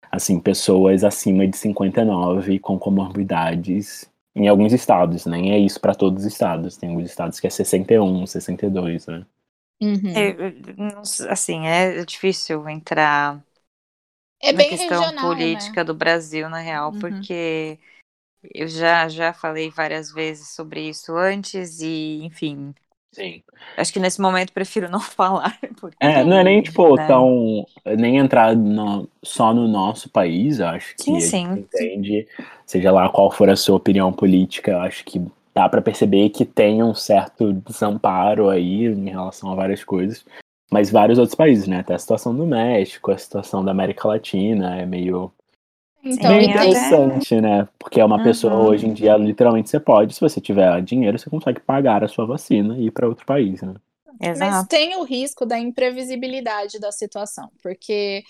assim, 0.09 0.39
pessoas 0.39 1.03
acima 1.03 1.45
de 1.45 1.57
59 1.57 2.57
com 2.59 2.79
comorbidades 2.79 4.09
em 4.35 4.47
alguns 4.47 4.73
estados, 4.73 5.25
nem 5.25 5.51
é 5.53 5.59
isso 5.59 5.79
para 5.79 5.95
todos 5.95 6.25
os 6.25 6.31
estados. 6.33 6.77
Tem 6.77 6.89
alguns 6.89 7.09
estados 7.09 7.39
que 7.39 7.47
é 7.47 7.49
61, 7.49 8.25
62, 8.27 9.07
né? 9.07 9.25
Uhum. 9.81 10.35
Não 10.77 11.03
sei, 11.05 11.29
assim, 11.29 11.65
é 11.67 12.03
difícil 12.05 12.67
entrar 12.69 13.43
É 14.41 14.53
na 14.53 14.53
bem 14.53 14.65
questão 14.65 15.11
regional, 15.11 15.11
política 15.11 15.83
né? 15.83 15.83
do 15.83 15.93
Brasil, 15.93 16.49
na 16.49 16.59
real, 16.59 16.93
Uhum. 16.93 16.93
porque 16.93 17.79
eu 18.55 18.67
já, 18.67 19.09
já 19.09 19.33
falei 19.33 19.69
várias 19.71 20.11
vezes 20.11 20.49
sobre 20.55 20.89
isso 20.89 21.15
antes 21.17 21.81
e, 21.81 22.23
enfim, 22.23 22.75
Sim. 23.15 23.41
acho 23.77 23.93
que 23.93 23.99
nesse 23.99 24.19
momento 24.21 24.51
prefiro 24.51 24.89
não 24.89 24.99
falar. 25.01 25.57
Porque, 25.79 25.95
É, 25.99 26.23
não 26.23 26.37
é 26.37 26.43
nem, 26.43 26.61
tipo, 26.61 26.95
né? 26.95 27.07
tão. 27.07 27.65
Nem 27.97 28.17
entrar 28.17 28.55
no- 28.55 29.07
só 29.23 29.53
no 29.53 29.67
nosso 29.67 30.09
país, 30.09 30.59
eu 30.59 30.67
acho 30.67 30.95
que 30.95 31.03
Sim, 31.03 31.17
a 31.17 31.19
sim. 31.21 31.29
gente 31.55 31.59
entende, 31.59 32.27
seja 32.65 32.91
lá 32.91 33.07
qual 33.09 33.31
for 33.31 33.49
a 33.49 33.55
sua 33.55 33.77
opinião 33.77 34.11
política, 34.11 34.71
eu 34.71 34.79
acho 34.81 35.03
que 35.05 35.21
dá 35.53 35.69
para 35.69 35.81
perceber 35.81 36.29
que 36.29 36.43
tem 36.43 36.83
um 36.83 36.93
certo 36.93 37.53
desamparo 37.53 38.49
aí 38.49 38.85
em 38.87 39.09
relação 39.09 39.49
a 39.51 39.55
várias 39.55 39.83
coisas. 39.83 40.25
Mas 40.69 40.89
vários 40.91 41.17
outros 41.19 41.35
países, 41.35 41.67
né? 41.67 41.79
Até 41.79 41.93
a 41.93 41.99
situação 41.99 42.35
do 42.35 42.45
México, 42.45 43.11
a 43.11 43.17
situação 43.17 43.63
da 43.63 43.71
América 43.71 44.07
Latina 44.07 44.75
é 44.81 44.85
meio, 44.85 45.31
Então, 46.05 46.39
Sim, 46.39 46.53
até- 46.53 46.95
interessante, 46.95 47.39
né? 47.41 47.67
Porque 47.77 47.99
é 47.99 48.05
uma 48.05 48.19
pessoa, 48.19 48.55
Uhum. 48.55 48.69
hoje 48.69 48.87
em 48.87 48.93
dia, 48.93 49.17
literalmente 49.17 49.69
você 49.69 49.79
pode, 49.79 50.13
se 50.15 50.21
você 50.21 50.39
tiver 50.41 50.81
dinheiro, 50.81 51.17
você 51.19 51.29
consegue 51.29 51.59
pagar 51.59 52.03
a 52.03 52.07
sua 52.07 52.25
vacina 52.25 52.77
e 52.77 52.85
ir 52.87 52.91
para 52.91 53.07
outro 53.07 53.25
país, 53.25 53.61
né? 53.61 53.73
Mas 54.33 54.63
Exato. 54.63 54.67
tem 54.67 54.95
o 54.97 55.03
risco 55.03 55.45
da 55.45 55.57
imprevisibilidade 55.59 56.79
da 56.79 56.91
situação, 56.91 57.51
porque 57.61 58.23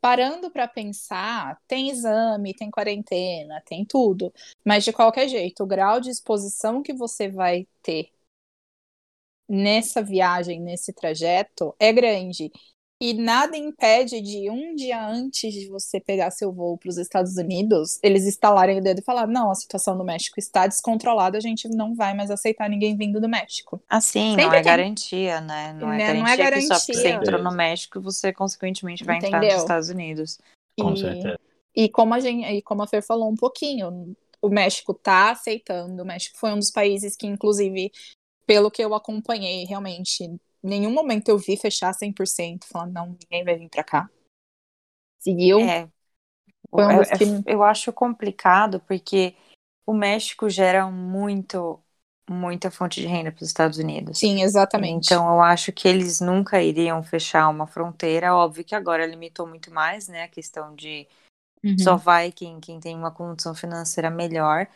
parando 0.00 0.50
para 0.50 0.68
pensar, 0.68 1.58
tem 1.68 1.90
exame, 1.90 2.54
tem 2.54 2.70
quarentena, 2.70 3.62
tem 3.66 3.84
tudo, 3.86 4.32
mas 4.64 4.84
de 4.84 4.92
qualquer 4.92 5.28
jeito, 5.28 5.64
o 5.64 5.66
grau 5.66 6.00
de 6.00 6.10
exposição 6.10 6.82
que 6.82 6.94
você 6.94 7.28
vai 7.30 7.66
ter 7.82 8.10
nessa 9.48 10.02
viagem, 10.02 10.60
nesse 10.60 10.92
trajeto, 10.92 11.74
é 11.78 11.92
grande. 11.92 12.50
E 13.02 13.14
nada 13.14 13.56
impede 13.56 14.20
de 14.20 14.50
um 14.50 14.74
dia 14.74 15.02
antes 15.08 15.54
de 15.54 15.68
você 15.68 15.98
pegar 15.98 16.30
seu 16.30 16.52
voo 16.52 16.76
para 16.76 16.90
os 16.90 16.98
Estados 16.98 17.36
Unidos, 17.38 17.98
eles 18.02 18.26
estalarem 18.26 18.78
o 18.78 18.82
dedo 18.82 19.00
e 19.00 19.02
falar: 19.02 19.26
não, 19.26 19.50
a 19.50 19.54
situação 19.54 19.96
no 19.96 20.04
México 20.04 20.38
está 20.38 20.66
descontrolada, 20.66 21.38
a 21.38 21.40
gente 21.40 21.66
não 21.68 21.94
vai 21.94 22.12
mais 22.12 22.30
aceitar 22.30 22.68
ninguém 22.68 22.94
vindo 22.94 23.18
do 23.18 23.26
México. 23.28 23.80
Assim, 23.88 24.32
Sempre 24.32 24.44
não 24.44 24.52
é 24.52 24.56
tem. 24.56 24.64
garantia, 24.64 25.40
né? 25.40 25.72
Não 25.72 25.90
é 25.90 25.98
Né, 25.98 26.06
garantia, 26.06 26.20
não 26.20 26.26
é 26.26 26.36
que 26.36 26.60
só 26.62 26.78
porque 26.78 26.92
você 26.92 27.08
garantia. 27.08 27.28
entrou 27.30 27.42
no 27.42 27.56
México, 27.56 28.00
você 28.02 28.32
consequentemente 28.34 29.02
vai 29.02 29.16
entrar 29.16 29.30
Entendeu? 29.30 29.54
nos 29.54 29.62
Estados 29.62 29.88
Unidos. 29.88 30.38
Com 30.78 30.94
E- 30.94 31.00
certeza. 31.00 31.38
E 31.74 31.88
como 31.88 32.12
a 32.12 32.20
gente, 32.20 32.44
e 32.46 32.60
como 32.62 32.82
a 32.82 32.86
Fer 32.86 33.00
falou 33.00 33.30
um 33.30 33.36
pouquinho, 33.36 34.14
o 34.42 34.48
México 34.48 34.92
tá 34.92 35.30
aceitando. 35.30 36.02
O 36.02 36.04
México 36.06 36.36
foi 36.36 36.52
um 36.52 36.58
dos 36.58 36.70
países 36.70 37.16
que, 37.16 37.26
inclusive, 37.26 37.92
pelo 38.44 38.70
que 38.70 38.82
eu 38.82 38.92
acompanhei, 38.94 39.64
realmente, 39.64 40.28
nenhum 40.62 40.92
momento 40.92 41.28
eu 41.28 41.38
vi 41.38 41.56
fechar 41.56 41.92
100%, 41.92 42.66
falando, 42.66 42.92
não, 42.92 43.06
ninguém 43.06 43.44
vai 43.44 43.56
vir 43.56 43.68
pra 43.68 43.84
cá. 43.84 44.08
Seguiu. 45.18 45.60
É. 45.60 45.88
Dos 46.72 47.08
é- 47.10 47.18
que- 47.18 47.24
eu 47.46 47.62
acho 47.62 47.92
complicado 47.92 48.80
porque 48.80 49.34
o 49.84 49.92
México 49.92 50.48
gera 50.48 50.88
muito, 50.90 51.80
muita 52.28 52.70
fonte 52.70 53.00
de 53.00 53.06
renda 53.06 53.32
para 53.32 53.42
os 53.42 53.48
Estados 53.48 53.78
Unidos. 53.78 54.18
Sim, 54.18 54.42
exatamente. 54.42 55.06
Então, 55.12 55.28
eu 55.34 55.40
acho 55.42 55.72
que 55.72 55.88
eles 55.88 56.20
nunca 56.20 56.62
iriam 56.62 57.02
fechar 57.02 57.48
uma 57.48 57.66
fronteira. 57.66 58.34
Óbvio 58.34 58.64
que 58.64 58.74
agora 58.74 59.04
limitou 59.06 59.46
muito 59.46 59.72
mais, 59.72 60.06
né? 60.08 60.22
A 60.22 60.28
questão 60.28 60.74
de 60.74 61.08
Uhum. 61.62 61.76
só 61.78 61.96
vai 61.96 62.32
quem, 62.32 62.60
quem 62.60 62.78
tem 62.80 62.96
uma 62.96 63.10
condição 63.10 63.54
financeira 63.54 64.10
melhor. 64.10 64.66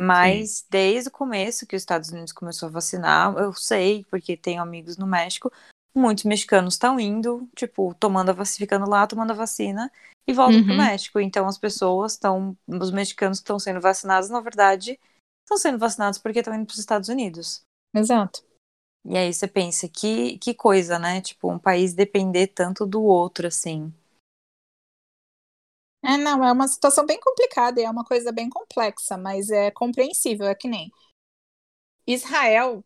Mas 0.00 0.66
desde 0.68 1.08
o 1.08 1.12
começo 1.12 1.66
que 1.66 1.76
os 1.76 1.82
Estados 1.82 2.10
Unidos 2.10 2.32
começou 2.32 2.68
a 2.68 2.72
vacinar, 2.72 3.34
eu 3.36 3.52
sei, 3.52 4.04
porque 4.10 4.36
tenho 4.36 4.60
amigos 4.60 4.96
no 4.96 5.06
México, 5.06 5.52
muitos 5.94 6.24
mexicanos 6.24 6.74
estão 6.74 6.98
indo, 6.98 7.48
tipo, 7.54 7.94
tomando 7.94 8.30
a 8.30 8.32
vacina, 8.32 8.58
ficando 8.58 8.90
lá, 8.90 9.06
tomando 9.06 9.30
a 9.30 9.34
vacina 9.34 9.90
e 10.26 10.32
voltam 10.32 10.58
uhum. 10.58 10.66
pro 10.66 10.76
México. 10.76 11.20
Então 11.20 11.46
as 11.46 11.58
pessoas 11.58 12.12
estão, 12.12 12.56
os 12.66 12.90
mexicanos 12.90 13.38
que 13.38 13.44
estão 13.44 13.58
sendo 13.58 13.80
vacinados, 13.80 14.28
na 14.28 14.40
verdade, 14.40 14.98
estão 15.44 15.56
sendo 15.56 15.78
vacinados 15.78 16.18
porque 16.18 16.40
estão 16.40 16.54
indo 16.54 16.66
para 16.66 16.72
os 16.72 16.78
Estados 16.78 17.08
Unidos. 17.08 17.62
Exato. 17.94 18.42
E 19.06 19.16
aí 19.16 19.32
você 19.32 19.46
pensa, 19.46 19.88
que, 19.88 20.38
que 20.38 20.54
coisa, 20.54 20.98
né? 20.98 21.20
Tipo, 21.20 21.52
um 21.52 21.58
país 21.58 21.92
depender 21.92 22.48
tanto 22.48 22.86
do 22.86 23.02
outro, 23.02 23.46
assim. 23.46 23.92
É, 26.04 26.18
não, 26.18 26.44
é 26.44 26.52
uma 26.52 26.68
situação 26.68 27.06
bem 27.06 27.18
complicada 27.18 27.80
e 27.80 27.84
é 27.84 27.90
uma 27.90 28.04
coisa 28.04 28.30
bem 28.30 28.50
complexa, 28.50 29.16
mas 29.16 29.48
é 29.50 29.70
compreensível, 29.70 30.46
é 30.46 30.54
que 30.54 30.68
nem 30.68 30.92
Israel 32.06 32.84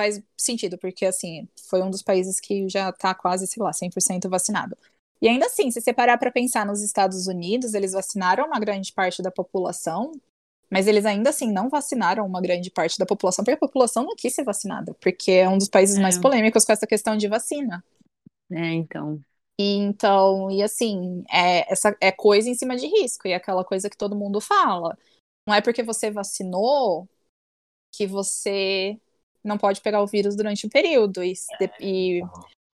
faz 0.00 0.22
sentido, 0.36 0.78
porque 0.78 1.04
assim, 1.04 1.48
foi 1.68 1.82
um 1.82 1.90
dos 1.90 2.02
países 2.02 2.40
que 2.40 2.68
já 2.68 2.92
tá 2.92 3.14
quase, 3.14 3.46
sei 3.46 3.62
lá, 3.62 3.72
100% 3.72 4.28
vacinado. 4.28 4.76
E 5.20 5.28
ainda 5.28 5.46
assim, 5.46 5.70
se 5.70 5.80
você 5.80 5.92
parar 5.92 6.16
para 6.16 6.30
pensar 6.30 6.64
nos 6.64 6.80
Estados 6.80 7.26
Unidos, 7.26 7.74
eles 7.74 7.92
vacinaram 7.92 8.46
uma 8.46 8.58
grande 8.58 8.92
parte 8.92 9.20
da 9.20 9.30
população, 9.30 10.12
mas 10.70 10.86
eles 10.86 11.04
ainda 11.04 11.30
assim 11.30 11.52
não 11.52 11.68
vacinaram 11.68 12.24
uma 12.24 12.40
grande 12.40 12.70
parte 12.70 12.98
da 12.98 13.04
população, 13.04 13.44
porque 13.44 13.56
a 13.56 13.68
população 13.68 14.04
não 14.04 14.14
quis 14.16 14.34
ser 14.34 14.44
vacinada, 14.44 14.94
porque 14.94 15.32
é 15.32 15.48
um 15.48 15.58
dos 15.58 15.68
países 15.68 15.98
é. 15.98 16.00
mais 16.00 16.16
polêmicos 16.16 16.64
com 16.64 16.72
essa 16.72 16.86
questão 16.86 17.16
de 17.16 17.28
vacina. 17.28 17.84
É, 18.50 18.72
então. 18.72 19.20
E, 19.60 19.76
então, 19.76 20.50
e 20.50 20.62
assim, 20.62 21.22
é, 21.30 21.70
essa 21.70 21.94
é 22.00 22.10
coisa 22.10 22.48
em 22.48 22.54
cima 22.54 22.76
de 22.76 22.86
risco, 22.86 23.28
e 23.28 23.32
é 23.32 23.34
aquela 23.34 23.62
coisa 23.62 23.90
que 23.90 23.96
todo 23.96 24.16
mundo 24.16 24.40
fala. 24.40 24.96
Não 25.46 25.54
é 25.54 25.60
porque 25.60 25.82
você 25.82 26.10
vacinou 26.10 27.06
que 27.94 28.06
você 28.06 28.98
não 29.44 29.58
pode 29.58 29.82
pegar 29.82 30.00
o 30.00 30.06
vírus 30.06 30.34
durante 30.34 30.66
um 30.66 30.70
período. 30.70 31.22
E, 31.22 31.34
e 31.78 32.22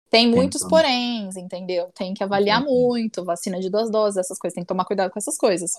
tem 0.10 0.28
muitos 0.28 0.62
poréns, 0.68 1.38
entendeu? 1.38 1.90
Tem 1.96 2.14
que 2.14 2.22
avaliar 2.22 2.62
muito, 2.62 3.24
vacina 3.24 3.62
de 3.62 3.70
duas 3.70 3.90
doses, 3.90 4.18
essas 4.18 4.38
coisas, 4.38 4.54
tem 4.54 4.66
que 4.66 4.68
tomar 4.68 4.84
cuidado 4.84 5.10
com 5.10 5.20
essas 5.20 5.38
coisas. 5.38 5.72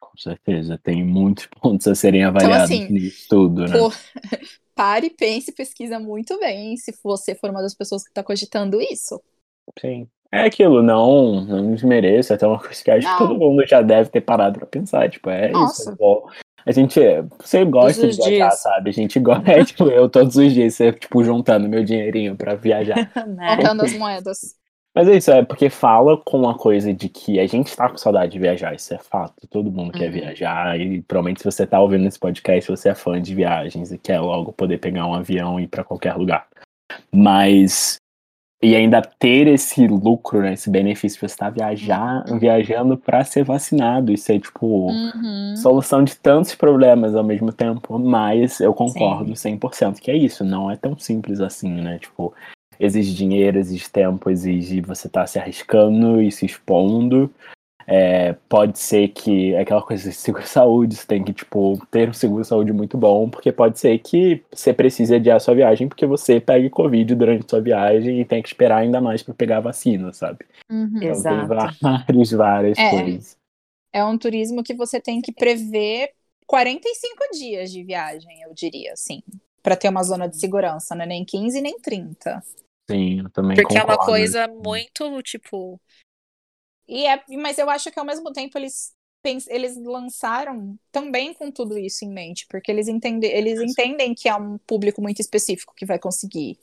Com 0.00 0.16
certeza, 0.16 0.80
tem 0.82 1.04
muitos 1.04 1.46
pontos 1.60 1.86
a 1.86 1.94
serem 1.94 2.22
então, 2.22 2.30
avaliados 2.30 2.70
então, 2.70 2.84
assim, 2.86 2.94
nisso 2.94 3.26
tudo, 3.28 3.66
né? 3.66 3.78
Por... 3.78 3.92
Pare, 4.74 5.10
pense, 5.10 5.52
pesquisa 5.52 5.98
muito 5.98 6.38
bem 6.38 6.78
se 6.78 6.94
você 7.02 7.34
for 7.34 7.50
uma 7.50 7.60
das 7.60 7.74
pessoas 7.74 8.02
que 8.02 8.10
está 8.10 8.22
cogitando 8.22 8.80
isso. 8.80 9.22
Sim. 9.78 10.08
É 10.36 10.46
aquilo, 10.46 10.82
não, 10.82 11.40
não 11.40 11.74
desmereço, 11.74 12.32
é 12.32 12.36
até 12.36 12.46
uma 12.46 12.58
coisa 12.58 12.82
que 12.82 12.90
acho 12.90 13.06
não. 13.06 13.16
que 13.16 13.22
todo 13.22 13.38
mundo 13.38 13.66
já 13.66 13.82
deve 13.82 14.10
ter 14.10 14.20
parado 14.20 14.58
pra 14.58 14.66
pensar, 14.66 15.08
tipo, 15.08 15.30
é 15.30 15.50
Nossa. 15.50 15.82
isso, 15.82 15.96
bom. 15.96 16.26
A 16.66 16.72
gente, 16.72 17.00
você 17.38 17.64
gosta 17.64 18.08
de 18.08 18.16
viajar, 18.16 18.48
dias. 18.48 18.60
sabe? 18.60 18.90
A 18.90 18.92
gente 18.92 19.20
gosta, 19.20 19.50
é, 19.52 19.62
tipo, 19.64 19.84
eu 19.84 20.08
todos 20.08 20.36
os 20.36 20.52
dias, 20.52 20.74
você, 20.74 20.92
tipo, 20.92 21.22
juntando 21.22 21.68
meu 21.68 21.84
dinheirinho 21.84 22.36
pra 22.36 22.54
viajar. 22.54 23.10
Né? 23.26 23.56
Contando 23.56 23.84
as 23.84 23.92
moedas. 23.94 24.38
Mas 24.96 25.08
é 25.08 25.16
isso, 25.16 25.30
é 25.30 25.44
porque 25.44 25.68
fala 25.68 26.16
com 26.16 26.48
a 26.48 26.58
coisa 26.58 26.92
de 26.92 27.10
que 27.10 27.38
a 27.38 27.46
gente 27.46 27.76
tá 27.76 27.86
com 27.86 27.98
saudade 27.98 28.32
de 28.32 28.38
viajar, 28.38 28.74
isso 28.74 28.94
é 28.94 28.98
fato. 28.98 29.46
Todo 29.46 29.70
mundo 29.70 29.92
uhum. 29.92 30.00
quer 30.00 30.10
viajar, 30.10 30.80
e 30.80 31.02
provavelmente 31.02 31.40
se 31.40 31.44
você 31.44 31.66
tá 31.66 31.78
ouvindo 31.78 32.08
esse 32.08 32.18
podcast, 32.18 32.70
você 32.70 32.88
é 32.88 32.94
fã 32.94 33.20
de 33.20 33.34
viagens 33.34 33.92
e 33.92 33.98
quer 33.98 34.20
logo 34.20 34.54
poder 34.54 34.78
pegar 34.78 35.06
um 35.06 35.12
avião 35.12 35.60
e 35.60 35.64
ir 35.64 35.68
pra 35.68 35.84
qualquer 35.84 36.14
lugar. 36.14 36.46
Mas. 37.12 37.98
E 38.62 38.74
ainda 38.74 39.02
ter 39.02 39.46
esse 39.48 39.86
lucro, 39.86 40.40
né, 40.40 40.54
esse 40.54 40.70
benefício, 40.70 41.20
você 41.20 41.36
tá 41.36 41.50
viajar, 41.50 42.24
uhum. 42.28 42.38
viajando 42.38 42.96
para 42.96 43.22
ser 43.22 43.44
vacinado. 43.44 44.12
Isso 44.12 44.32
é, 44.32 44.38
tipo, 44.38 44.90
uhum. 44.90 45.54
solução 45.56 46.02
de 46.02 46.16
tantos 46.16 46.54
problemas 46.54 47.14
ao 47.14 47.22
mesmo 47.22 47.52
tempo. 47.52 47.98
Mas 47.98 48.60
eu 48.60 48.72
concordo 48.72 49.36
Sim. 49.36 49.58
100% 49.58 50.00
que 50.00 50.10
é 50.10 50.16
isso. 50.16 50.42
Não 50.42 50.70
é 50.70 50.76
tão 50.76 50.98
simples 50.98 51.40
assim, 51.40 51.70
né? 51.70 51.98
Tipo, 51.98 52.32
exige 52.80 53.14
dinheiro, 53.14 53.58
exige 53.58 53.90
tempo, 53.90 54.30
exige 54.30 54.80
você 54.80 55.06
estar 55.06 55.22
tá 55.22 55.26
se 55.26 55.38
arriscando 55.38 56.22
e 56.22 56.32
se 56.32 56.46
expondo. 56.46 57.30
É, 57.86 58.32
pode 58.48 58.78
ser 58.78 59.08
que 59.08 59.54
é 59.54 59.60
aquela 59.60 59.80
coisa 59.80 60.10
de 60.10 60.14
seguro-saúde, 60.14 60.96
você 60.96 61.06
tem 61.06 61.22
que, 61.22 61.32
tipo, 61.32 61.80
ter 61.90 62.08
um 62.08 62.12
seguro-saúde 62.12 62.72
muito 62.72 62.98
bom, 62.98 63.30
porque 63.30 63.52
pode 63.52 63.78
ser 63.78 63.96
que 63.98 64.42
você 64.52 64.72
precise 64.72 65.14
adiar 65.14 65.40
sua 65.40 65.54
viagem 65.54 65.86
porque 65.88 66.04
você 66.04 66.40
pegue 66.40 66.68
Covid 66.68 67.14
durante 67.14 67.48
sua 67.48 67.60
viagem 67.60 68.20
e 68.20 68.24
tem 68.24 68.42
que 68.42 68.48
esperar 68.48 68.78
ainda 68.78 69.00
mais 69.00 69.22
para 69.22 69.34
pegar 69.34 69.58
a 69.58 69.60
vacina, 69.60 70.12
sabe? 70.12 70.44
Uhum, 70.68 70.96
então 70.96 71.10
exato. 71.10 71.38
tem 71.38 71.46
várias, 71.46 72.30
várias 72.32 72.78
é, 72.78 72.90
coisas. 72.90 73.36
É 73.92 74.04
um 74.04 74.18
turismo 74.18 74.64
que 74.64 74.74
você 74.74 75.00
tem 75.00 75.22
que 75.22 75.32
prever 75.32 76.10
45 76.46 77.16
dias 77.32 77.70
de 77.70 77.84
viagem, 77.84 78.42
eu 78.42 78.52
diria, 78.52 78.92
assim, 78.92 79.22
para 79.62 79.76
ter 79.76 79.88
uma 79.88 80.02
zona 80.02 80.28
de 80.28 80.38
segurança, 80.38 80.94
não 80.94 81.04
é 81.04 81.06
nem 81.06 81.24
15 81.24 81.60
nem 81.60 81.78
30. 81.78 82.42
Sim, 82.88 83.20
eu 83.20 83.30
também 83.30 83.56
Porque 83.56 83.74
concordo. 83.74 83.92
é 83.92 83.94
uma 83.94 84.04
coisa 84.04 84.48
muito, 84.48 85.22
tipo. 85.22 85.80
E 86.88 87.06
é, 87.06 87.20
mas 87.36 87.58
eu 87.58 87.68
acho 87.68 87.90
que 87.90 87.98
ao 87.98 88.04
mesmo 88.04 88.32
tempo 88.32 88.56
eles, 88.56 88.92
eles 89.48 89.76
lançaram 89.76 90.76
também 90.92 91.34
com 91.34 91.50
tudo 91.50 91.76
isso 91.78 92.04
em 92.04 92.12
mente, 92.12 92.46
porque 92.48 92.70
eles, 92.70 92.88
entende, 92.88 93.26
eles 93.26 93.60
entendem 93.60 94.14
que 94.14 94.28
é 94.28 94.36
um 94.36 94.58
público 94.66 95.02
muito 95.02 95.20
específico 95.20 95.74
que 95.76 95.86
vai 95.86 95.98
conseguir. 95.98 96.58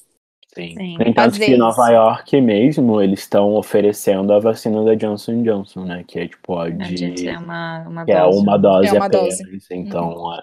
Sim. 0.56 0.76
Sim. 0.76 0.98
Entanto 1.06 1.40
que 1.40 1.46
em 1.46 1.58
Nova 1.58 1.90
York 1.90 2.40
mesmo, 2.40 3.02
eles 3.02 3.22
estão 3.22 3.56
oferecendo 3.56 4.32
a 4.32 4.40
vacina 4.40 4.84
da 4.84 4.94
Johnson 4.94 5.42
Johnson, 5.42 5.86
né? 5.86 6.04
Que 6.08 6.20
é 6.20 6.28
tipo 6.28 6.58
a 6.58 6.70
de. 6.70 7.28
É 7.28 7.40
uma, 7.40 7.88
uma 7.88 8.06
que 8.06 8.12
é 8.12 8.20
dose. 8.20 8.38
é 8.38 8.42
uma 8.42 8.58
dose 8.58 8.88
é 8.88 8.94
uma 8.94 9.06
apenas. 9.08 9.38
Dose. 9.40 9.62
Então, 9.72 10.10
uhum. 10.10 10.38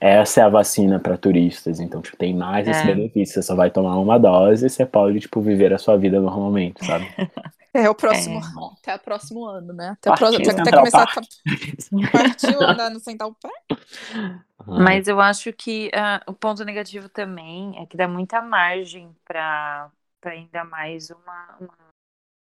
É 0.00 0.16
essa 0.16 0.40
é 0.40 0.44
a 0.44 0.48
vacina 0.48 0.98
para 1.00 1.16
turistas, 1.16 1.80
então 1.80 2.02
tipo, 2.02 2.16
tem 2.16 2.34
mais 2.34 2.68
esse 2.68 2.82
é. 2.82 2.86
benefício. 2.94 3.34
Você 3.34 3.42
só 3.42 3.54
vai 3.54 3.70
tomar 3.70 3.98
uma 3.98 4.18
dose 4.18 4.66
e 4.66 4.70
você 4.70 4.84
pode 4.84 5.20
tipo 5.20 5.40
viver 5.40 5.72
a 5.72 5.78
sua 5.78 5.96
vida 5.96 6.20
normalmente, 6.20 6.84
sabe? 6.84 7.06
É 7.74 7.90
o 7.90 7.94
próximo, 7.94 8.38
é. 8.38 8.78
até 8.80 8.94
o 8.94 8.98
próximo 8.98 9.44
ano, 9.44 9.72
né? 9.72 9.90
Até, 9.90 10.10
o 10.10 10.14
próximo, 10.14 10.50
até, 10.50 10.60
até 10.60 10.76
começar 10.76 11.02
a 11.02 11.06
partir 12.12 12.62
andar 12.62 12.90
no 12.90 13.00
sentar 13.00 13.28
o 13.28 13.34
pé. 13.34 13.50
Mas 14.66 15.06
eu 15.06 15.20
acho 15.20 15.52
que 15.52 15.88
uh, 15.88 16.30
o 16.30 16.34
ponto 16.34 16.64
negativo 16.64 17.08
também 17.08 17.78
é 17.80 17.86
que 17.86 17.96
dá 17.96 18.08
muita 18.08 18.40
margem 18.40 19.14
para 19.24 19.90
ainda 20.24 20.64
mais 20.64 21.10
uma, 21.10 21.56
uma 21.60 21.76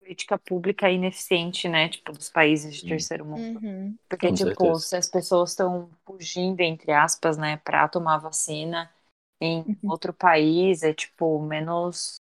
política 0.01 0.39
pública 0.39 0.91
ineficiente, 0.91 1.69
né? 1.69 1.89
Tipo, 1.89 2.13
dos 2.13 2.29
países 2.29 2.77
de 2.77 2.89
terceiro 2.89 3.25
mundo. 3.25 3.61
Uhum. 3.63 3.97
Porque, 4.09 4.29
Com 4.29 4.35
tipo, 4.35 4.49
certeza. 4.49 4.81
se 4.81 4.97
as 4.97 5.09
pessoas 5.09 5.51
estão 5.51 5.91
fugindo, 6.05 6.61
entre 6.61 6.93
aspas, 6.93 7.39
né, 7.39 7.59
pra 7.59 7.89
tomar 7.89 8.19
vacina 8.19 8.91
em 9.41 9.61
uhum. 9.61 9.91
outro 9.91 10.13
país, 10.13 10.83
é, 10.83 10.93
tipo, 10.93 11.41
menos 11.41 12.21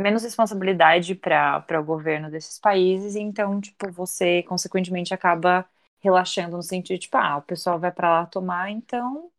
menos 0.00 0.22
responsabilidade 0.22 1.14
para 1.14 1.80
o 1.80 1.84
governo 1.84 2.30
desses 2.30 2.58
países, 2.58 3.16
então, 3.16 3.60
tipo, 3.60 3.90
você, 3.92 4.42
consequentemente, 4.44 5.14
acaba 5.14 5.66
relaxando 6.00 6.56
no 6.56 6.62
sentido, 6.62 6.98
tipo, 6.98 7.16
ah, 7.16 7.36
o 7.38 7.42
pessoal 7.42 7.78
vai 7.78 7.92
para 7.92 8.10
lá 8.10 8.26
tomar, 8.26 8.70
então 8.70 9.30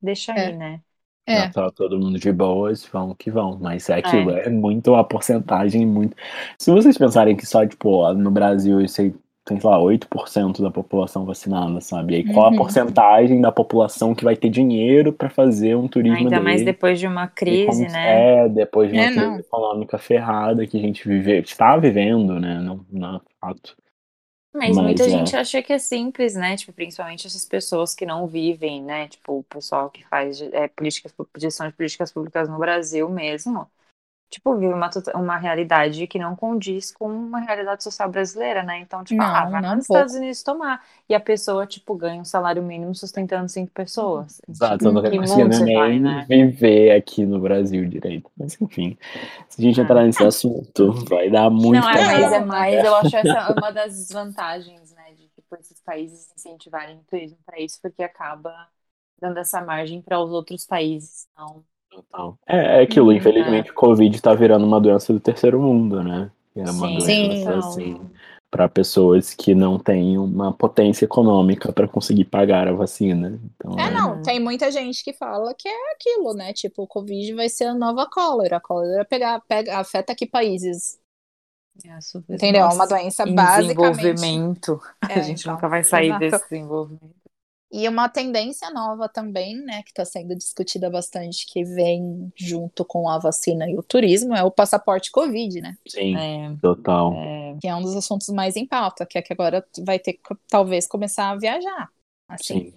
deixa 0.00 0.32
é. 0.32 0.46
aí, 0.48 0.56
né? 0.56 0.80
É. 1.26 1.42
Já 1.42 1.50
tá 1.50 1.70
todo 1.70 1.98
mundo 1.98 2.18
de 2.18 2.32
boas, 2.32 2.84
vão 2.84 3.14
que 3.14 3.30
vão. 3.30 3.58
Mas 3.58 3.88
é 3.88 3.98
aquilo, 3.98 4.30
é, 4.32 4.46
é 4.46 4.50
muito 4.50 4.90
uma 4.92 5.04
porcentagem 5.04 5.86
muito. 5.86 6.16
Se 6.58 6.70
vocês 6.70 6.98
pensarem 6.98 7.36
que 7.36 7.46
só, 7.46 7.66
tipo, 7.66 8.12
no 8.14 8.30
Brasil 8.30 8.80
isso 8.80 9.00
tem, 9.50 9.60
sei 9.60 9.68
lá, 9.68 9.78
8% 9.78 10.62
da 10.62 10.70
população 10.70 11.24
vacinada, 11.24 11.80
sabe? 11.80 12.12
E 12.12 12.16
aí, 12.16 12.32
qual 12.32 12.48
uhum. 12.48 12.54
a 12.54 12.56
porcentagem 12.56 13.40
da 13.40 13.50
população 13.50 14.14
que 14.14 14.22
vai 14.22 14.36
ter 14.36 14.48
dinheiro 14.48 15.12
para 15.12 15.28
fazer 15.28 15.74
um 15.74 15.88
turismo 15.88 16.18
Ainda 16.18 16.30
dele? 16.30 16.42
mais 16.42 16.64
depois 16.64 17.00
de 17.00 17.08
uma 17.08 17.26
crise, 17.26 17.88
né? 17.88 18.44
É, 18.44 18.48
depois 18.48 18.88
de 18.88 18.96
uma 18.96 19.02
é, 19.02 19.10
crise 19.10 19.26
não. 19.26 19.38
econômica 19.38 19.98
ferrada 19.98 20.64
que 20.66 20.76
a 20.76 20.80
gente 20.80 21.06
vive, 21.06 21.38
está 21.38 21.76
vivendo, 21.76 22.38
né? 22.38 22.60
Não, 22.60 22.86
não 22.90 23.16
é 23.16 23.20
fato. 23.40 23.76
Mas, 24.54 24.76
Mas 24.76 24.84
muita 24.84 25.04
é. 25.04 25.08
gente 25.08 25.36
acha 25.36 25.60
que 25.62 25.72
é 25.72 25.78
simples, 25.78 26.34
né? 26.34 26.56
Tipo, 26.56 26.72
principalmente 26.72 27.26
essas 27.26 27.44
pessoas 27.44 27.92
que 27.92 28.06
não 28.06 28.28
vivem, 28.28 28.82
né? 28.82 29.08
Tipo, 29.08 29.38
o 29.38 29.42
pessoal 29.42 29.90
que 29.90 30.06
faz 30.06 30.40
é, 30.40 30.68
políticas, 30.68 31.12
gestão 31.36 31.66
de 31.66 31.72
políticas 31.72 32.12
públicas 32.12 32.48
no 32.48 32.58
Brasil 32.58 33.08
mesmo 33.08 33.66
tipo, 34.30 34.54
vive 34.56 34.72
uma, 34.72 34.88
uma 35.16 35.36
realidade 35.36 36.06
que 36.06 36.18
não 36.18 36.36
condiz 36.36 36.92
com 36.92 37.08
uma 37.08 37.40
realidade 37.40 37.82
social 37.82 38.08
brasileira, 38.08 38.62
né? 38.62 38.78
Então, 38.78 39.02
tipo, 39.02 39.20
não, 39.20 39.26
ah, 39.26 39.44
vai 39.44 39.60
nos 39.74 39.84
Estados 39.84 40.14
Unidos 40.14 40.42
tomar. 40.44 40.82
E 41.08 41.14
a 41.14 41.20
pessoa, 41.20 41.66
tipo, 41.66 41.96
ganha 41.96 42.20
um 42.20 42.24
salário 42.24 42.62
mínimo 42.62 42.94
sustentando 42.94 43.48
cinco 43.48 43.72
pessoas. 43.72 44.40
Exato, 44.48 44.78
tipo, 44.78 44.88
eu 44.88 44.92
não 44.92 45.18
consigo 45.18 45.64
nem 45.64 45.76
vai, 45.76 45.98
né? 45.98 46.26
viver 46.28 46.92
aqui 46.92 47.26
no 47.26 47.40
Brasil 47.40 47.84
direito. 47.88 48.30
Mas, 48.38 48.56
enfim, 48.60 48.96
se 49.48 49.60
a 49.60 49.64
gente 49.64 49.80
ah. 49.80 49.82
entrar 49.82 50.04
nesse 50.04 50.24
assunto, 50.24 50.92
vai 51.08 51.28
dar 51.28 51.50
muito 51.50 51.80
Não, 51.80 51.90
é, 51.90 52.06
mas 52.06 52.32
é 52.32 52.40
mais, 52.40 52.84
eu 52.84 52.94
acho 52.94 53.16
essa 53.16 53.52
uma 53.52 53.72
das 53.72 53.96
desvantagens, 53.96 54.92
né, 54.92 55.12
de, 55.16 55.28
tipo, 55.28 55.56
esses 55.58 55.80
países 55.80 56.32
incentivarem 56.36 56.98
o 56.98 57.04
turismo 57.10 57.38
para 57.44 57.60
isso, 57.60 57.80
porque 57.82 58.04
acaba 58.04 58.54
dando 59.20 59.38
essa 59.38 59.60
margem 59.60 60.00
para 60.00 60.20
os 60.20 60.30
outros 60.30 60.64
países 60.64 61.26
não 61.36 61.64
Total. 61.90 62.38
É, 62.46 62.78
é 62.78 62.82
aquilo, 62.82 63.06
uhum, 63.06 63.12
infelizmente, 63.12 63.68
é. 63.68 63.72
o 63.72 63.74
Covid 63.74 64.22
tá 64.22 64.32
virando 64.34 64.64
uma 64.64 64.80
doença 64.80 65.12
do 65.12 65.20
terceiro 65.20 65.60
mundo, 65.60 66.02
né? 66.02 66.30
É 66.54 66.62
uma 66.62 66.88
Sim. 66.88 66.98
doença 66.98 67.04
Sim, 67.04 67.58
assim, 67.58 68.10
para 68.50 68.68
pessoas 68.68 69.32
que 69.32 69.54
não 69.54 69.78
têm 69.78 70.18
uma 70.18 70.52
potência 70.52 71.04
econômica 71.04 71.72
para 71.72 71.86
conseguir 71.86 72.24
pagar 72.24 72.66
a 72.66 72.72
vacina. 72.72 73.40
Então, 73.54 73.78
é, 73.78 73.90
não, 73.90 74.22
tem 74.22 74.40
muita 74.40 74.70
gente 74.70 75.04
que 75.04 75.12
fala 75.12 75.54
que 75.54 75.68
é 75.68 75.92
aquilo, 75.92 76.34
né? 76.34 76.52
Tipo, 76.52 76.82
o 76.82 76.86
Covid 76.86 77.34
vai 77.34 77.48
ser 77.48 77.64
a 77.64 77.74
nova 77.74 78.08
cólera. 78.10 78.56
A 78.56 78.60
cólera 78.60 79.04
pegar, 79.04 79.40
pega, 79.46 79.78
afeta 79.78 80.14
que 80.14 80.26
países? 80.26 80.98
É, 81.84 82.34
Entendeu? 82.34 82.66
Uma 82.66 82.86
doença 82.86 83.24
basicamente. 83.24 83.96
Desenvolvimento. 83.96 84.80
É, 85.08 85.14
a 85.14 85.22
gente 85.22 85.40
então, 85.40 85.54
nunca 85.54 85.68
vai 85.68 85.84
sair 85.84 86.06
exato. 86.06 86.20
desse 86.20 86.44
desenvolvimento. 86.50 87.19
E 87.72 87.88
uma 87.88 88.08
tendência 88.08 88.68
nova 88.70 89.08
também, 89.08 89.56
né, 89.56 89.82
que 89.84 89.90
está 89.90 90.04
sendo 90.04 90.34
discutida 90.34 90.90
bastante, 90.90 91.46
que 91.46 91.62
vem 91.64 92.32
junto 92.36 92.84
com 92.84 93.08
a 93.08 93.16
vacina 93.18 93.70
e 93.70 93.76
o 93.76 93.82
turismo, 93.82 94.34
é 94.34 94.42
o 94.42 94.50
passaporte 94.50 95.12
Covid, 95.12 95.60
né? 95.60 95.76
Sim, 95.86 96.16
é, 96.16 96.52
total. 96.60 97.14
É, 97.14 97.56
que 97.60 97.68
é 97.68 97.74
um 97.74 97.82
dos 97.82 97.94
assuntos 97.94 98.28
mais 98.30 98.56
em 98.56 98.66
pauta, 98.66 99.06
que 99.06 99.16
é 99.16 99.22
que 99.22 99.32
agora 99.32 99.64
vai 99.84 100.00
ter 100.00 100.14
que 100.14 100.34
talvez 100.48 100.88
começar 100.88 101.30
a 101.30 101.36
viajar. 101.36 101.88
Assim. 102.28 102.70
Sim. 102.70 102.74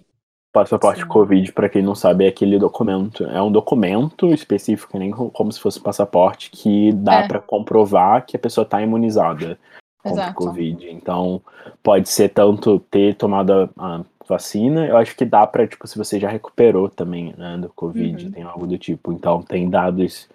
Passaporte 0.52 1.00
Sim. 1.00 1.08
Covid, 1.08 1.52
para 1.52 1.68
quem 1.68 1.82
não 1.82 1.96
sabe, 1.96 2.26
é 2.26 2.28
aquele 2.28 2.60
documento. 2.60 3.24
É 3.24 3.42
um 3.42 3.50
documento 3.50 4.32
específico, 4.32 4.96
nem 4.96 5.10
como 5.10 5.50
se 5.50 5.58
fosse 5.58 5.80
um 5.80 5.82
passaporte, 5.82 6.48
que 6.48 6.92
dá 6.92 7.24
é. 7.24 7.26
para 7.26 7.40
comprovar 7.40 8.24
que 8.24 8.36
a 8.36 8.38
pessoa 8.38 8.64
está 8.64 8.80
imunizada 8.80 9.58
contra 10.00 10.22
Exato. 10.22 10.34
Covid. 10.36 10.88
Então, 10.88 11.42
pode 11.82 12.08
ser 12.08 12.28
tanto 12.28 12.78
ter 12.78 13.16
tomado 13.16 13.68
a 13.76 14.04
vacina, 14.28 14.86
eu 14.86 14.96
acho 14.96 15.16
que 15.16 15.24
dá 15.24 15.46
para, 15.46 15.66
tipo, 15.66 15.86
se 15.86 15.98
você 15.98 16.18
já 16.18 16.28
recuperou 16.28 16.88
também, 16.88 17.34
né, 17.36 17.58
do 17.58 17.68
Covid, 17.70 18.26
uhum. 18.26 18.32
tem 18.32 18.42
algo 18.42 18.66
do 18.66 18.78
tipo. 18.78 19.12
Então, 19.12 19.42
tem 19.42 19.68
dados. 19.68 20.28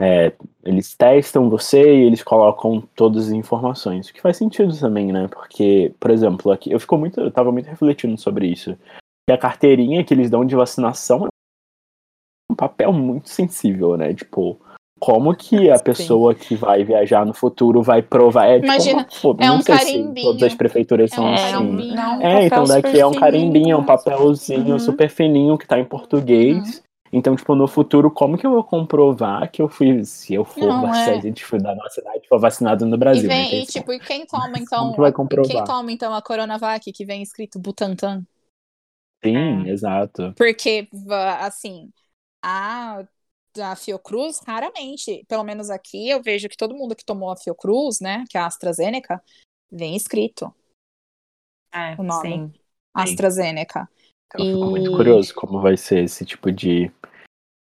É, 0.00 0.32
eles 0.64 0.94
testam 0.94 1.50
você 1.50 1.82
e 1.82 2.04
eles 2.04 2.22
colocam 2.22 2.80
todas 2.94 3.26
as 3.26 3.32
informações. 3.32 4.08
O 4.08 4.14
que 4.14 4.20
faz 4.20 4.36
sentido 4.36 4.78
também, 4.78 5.12
né? 5.12 5.26
Porque, 5.28 5.92
por 5.98 6.10
exemplo, 6.10 6.52
aqui 6.52 6.70
eu 6.70 6.78
fico 6.78 6.96
muito. 6.96 7.20
Eu 7.20 7.30
tava 7.30 7.50
muito 7.50 7.66
refletindo 7.66 8.16
sobre 8.16 8.46
isso. 8.46 8.78
E 9.28 9.32
a 9.32 9.38
carteirinha 9.38 10.04
que 10.04 10.14
eles 10.14 10.30
dão 10.30 10.44
de 10.44 10.54
vacinação 10.54 11.26
é 11.26 11.28
um 12.50 12.54
papel 12.54 12.92
muito 12.92 13.28
sensível, 13.28 13.96
né? 13.96 14.14
Tipo, 14.14 14.60
como 14.98 15.34
que 15.34 15.70
a 15.70 15.78
pessoa 15.78 16.34
Sim. 16.34 16.40
que 16.40 16.54
vai 16.56 16.84
viajar 16.84 17.24
no 17.24 17.32
futuro 17.32 17.82
vai 17.82 18.02
provar? 18.02 18.46
É, 18.46 18.54
tipo, 18.54 18.66
Imagina, 18.66 19.04
tipo, 19.04 19.36
é 19.38 19.50
um 19.50 19.62
carimbinho. 19.62 20.26
todas 20.26 20.42
as 20.42 20.54
prefeituras 20.54 21.10
são 21.10 21.28
é, 21.28 21.34
assim. 21.34 21.94
Não, 21.94 22.22
é, 22.22 22.46
então 22.46 22.64
daqui 22.64 22.98
é 22.98 23.06
um 23.06 23.12
carimbinho, 23.12 23.72
é 23.72 23.76
um 23.76 23.84
papelzinho 23.84 24.72
uhum. 24.72 24.78
super 24.78 25.08
fininho 25.08 25.56
que 25.56 25.66
tá 25.66 25.78
em 25.78 25.84
português. 25.84 26.56
Uhum. 26.56 26.88
Então, 27.10 27.34
tipo, 27.34 27.54
no 27.54 27.66
futuro, 27.66 28.10
como 28.10 28.36
que 28.36 28.46
eu 28.46 28.50
vou 28.50 28.62
comprovar 28.62 29.50
que 29.50 29.62
eu 29.62 29.68
fui, 29.68 30.04
se 30.04 30.34
eu 30.34 30.44
for 30.44 30.66
não, 30.66 30.82
vacinar, 30.82 31.08
é. 31.08 31.18
a 31.18 31.20
gente 31.20 31.44
foi 31.44 31.58
da 31.58 31.74
nossa 31.74 31.94
cidade, 31.94 32.28
for 32.28 32.38
vacinado 32.38 32.84
no 32.84 32.98
Brasil? 32.98 33.24
E, 33.24 33.28
vem, 33.28 33.50
né? 33.50 33.58
e 33.60 33.66
tipo, 33.66 33.92
e 33.92 33.98
quem 33.98 34.26
toma, 34.26 34.58
então, 34.58 34.92
vai 34.92 35.10
comprovar? 35.10 35.50
quem 35.50 35.64
toma, 35.64 35.90
então, 35.90 36.12
a 36.12 36.20
Coronavac, 36.20 36.92
que 36.92 37.04
vem 37.06 37.22
escrito 37.22 37.58
Butantan? 37.58 38.22
Sim, 39.24 39.66
é. 39.66 39.70
exato. 39.70 40.34
Porque, 40.36 40.86
assim, 41.40 41.90
a 42.42 43.04
da 43.58 43.76
Fiocruz, 43.76 44.40
raramente, 44.46 45.24
pelo 45.28 45.44
menos 45.44 45.68
aqui, 45.68 46.08
eu 46.08 46.22
vejo 46.22 46.48
que 46.48 46.56
todo 46.56 46.74
mundo 46.74 46.96
que 46.96 47.04
tomou 47.04 47.30
a 47.30 47.36
Fiocruz, 47.36 48.00
né, 48.00 48.24
que 48.30 48.38
é 48.38 48.40
a 48.40 48.46
AstraZeneca, 48.46 49.22
vem 49.70 49.94
escrito 49.94 50.52
é, 51.72 51.94
o 51.98 52.02
nome. 52.02 52.30
Sim. 52.30 52.52
AstraZeneca. 52.94 53.88
Então, 54.26 54.44
e... 54.44 54.52
fico 54.52 54.66
muito 54.66 54.90
curioso 54.92 55.34
como 55.34 55.60
vai 55.60 55.76
ser 55.76 56.04
esse 56.04 56.24
tipo 56.24 56.50
de, 56.50 56.90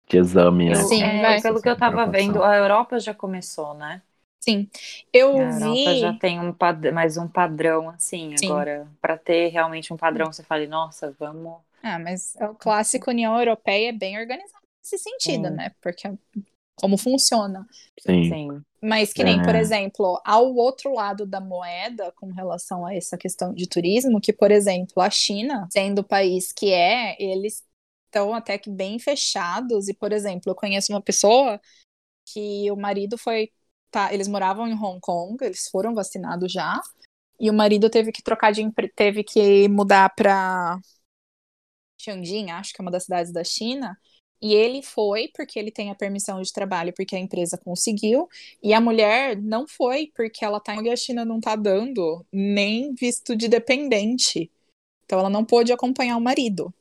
de 0.08 0.18
exame. 0.18 0.70
Né? 0.70 0.74
Sim, 0.76 1.02
é, 1.02 1.40
pelo 1.40 1.62
que 1.62 1.68
eu 1.68 1.76
tava 1.76 2.06
vendo, 2.06 2.42
a 2.42 2.56
Europa 2.56 2.98
já 2.98 3.14
começou, 3.14 3.74
né? 3.74 4.02
Sim, 4.40 4.68
eu 5.12 5.38
a 5.40 5.50
vi. 5.50 5.84
Europa 5.84 5.94
já 5.96 6.12
tem 6.14 6.40
um 6.40 6.54
mais 6.92 7.16
um 7.16 7.28
padrão 7.28 7.88
assim 7.90 8.36
Sim. 8.36 8.46
agora 8.46 8.88
para 9.00 9.16
ter 9.16 9.50
realmente 9.50 9.92
um 9.92 9.96
padrão 9.96 10.32
você 10.32 10.42
fale 10.42 10.66
nossa 10.66 11.14
vamos. 11.16 11.60
Ah, 11.80 11.96
mas 11.96 12.34
é 12.34 12.46
o 12.48 12.54
clássico 12.54 13.10
União 13.10 13.38
Europeia 13.38 13.90
é 13.90 13.92
bem 13.92 14.18
organizado 14.18 14.61
nesse 14.82 14.98
sentido, 14.98 15.48
né? 15.48 15.72
Porque 15.80 16.08
é 16.08 16.14
como 16.74 16.98
funciona. 16.98 17.66
Sim. 18.00 18.28
Sim. 18.28 18.62
Mas 18.82 19.12
que 19.12 19.22
nem, 19.22 19.40
é. 19.40 19.44
por 19.44 19.54
exemplo, 19.54 20.20
ao 20.24 20.52
outro 20.54 20.92
lado 20.92 21.24
da 21.24 21.40
moeda, 21.40 22.12
com 22.16 22.32
relação 22.32 22.84
a 22.84 22.94
essa 22.94 23.16
questão 23.16 23.54
de 23.54 23.68
turismo, 23.68 24.20
que, 24.20 24.32
por 24.32 24.50
exemplo, 24.50 25.00
a 25.00 25.08
China, 25.08 25.68
sendo 25.70 26.00
o 26.00 26.04
país 26.04 26.50
que 26.52 26.72
é, 26.72 27.16
eles 27.22 27.62
estão 28.06 28.34
até 28.34 28.58
que 28.58 28.68
bem 28.68 28.98
fechados. 28.98 29.88
E, 29.88 29.94
por 29.94 30.12
exemplo, 30.12 30.50
eu 30.50 30.54
conheço 30.54 30.92
uma 30.92 31.00
pessoa 31.00 31.60
que 32.26 32.70
o 32.70 32.76
marido 32.76 33.16
foi. 33.16 33.50
Tá, 33.90 34.12
eles 34.12 34.26
moravam 34.26 34.66
em 34.66 34.74
Hong 34.74 34.98
Kong, 35.00 35.36
eles 35.44 35.68
foram 35.68 35.94
vacinados 35.94 36.50
já. 36.50 36.80
E 37.38 37.50
o 37.50 37.54
marido 37.54 37.90
teve 37.90 38.10
que 38.10 38.22
trocar 38.22 38.50
de 38.52 38.68
teve 38.96 39.22
que 39.22 39.68
mudar 39.68 40.14
para 40.14 40.80
Tianjin, 41.98 42.50
acho 42.50 42.72
que 42.72 42.80
é 42.80 42.82
uma 42.82 42.90
das 42.90 43.04
cidades 43.04 43.32
da 43.32 43.44
China, 43.44 43.96
e 44.42 44.54
ele 44.54 44.82
foi 44.82 45.28
porque 45.28 45.56
ele 45.56 45.70
tem 45.70 45.88
a 45.88 45.94
permissão 45.94 46.42
de 46.42 46.52
trabalho, 46.52 46.92
porque 46.92 47.14
a 47.14 47.18
empresa 47.18 47.56
conseguiu. 47.56 48.28
E 48.60 48.74
a 48.74 48.80
mulher 48.80 49.40
não 49.40 49.68
foi 49.68 50.10
porque 50.16 50.44
ela 50.44 50.58
tá 50.58 50.74
e 50.82 50.90
a 50.90 50.96
China 50.96 51.24
não 51.24 51.40
tá 51.40 51.54
dando 51.54 52.26
nem 52.32 52.92
visto 52.92 53.36
de 53.36 53.46
dependente. 53.46 54.50
Então 55.04 55.20
ela 55.20 55.30
não 55.30 55.44
pôde 55.44 55.72
acompanhar 55.72 56.16
o 56.16 56.20
marido. 56.20 56.74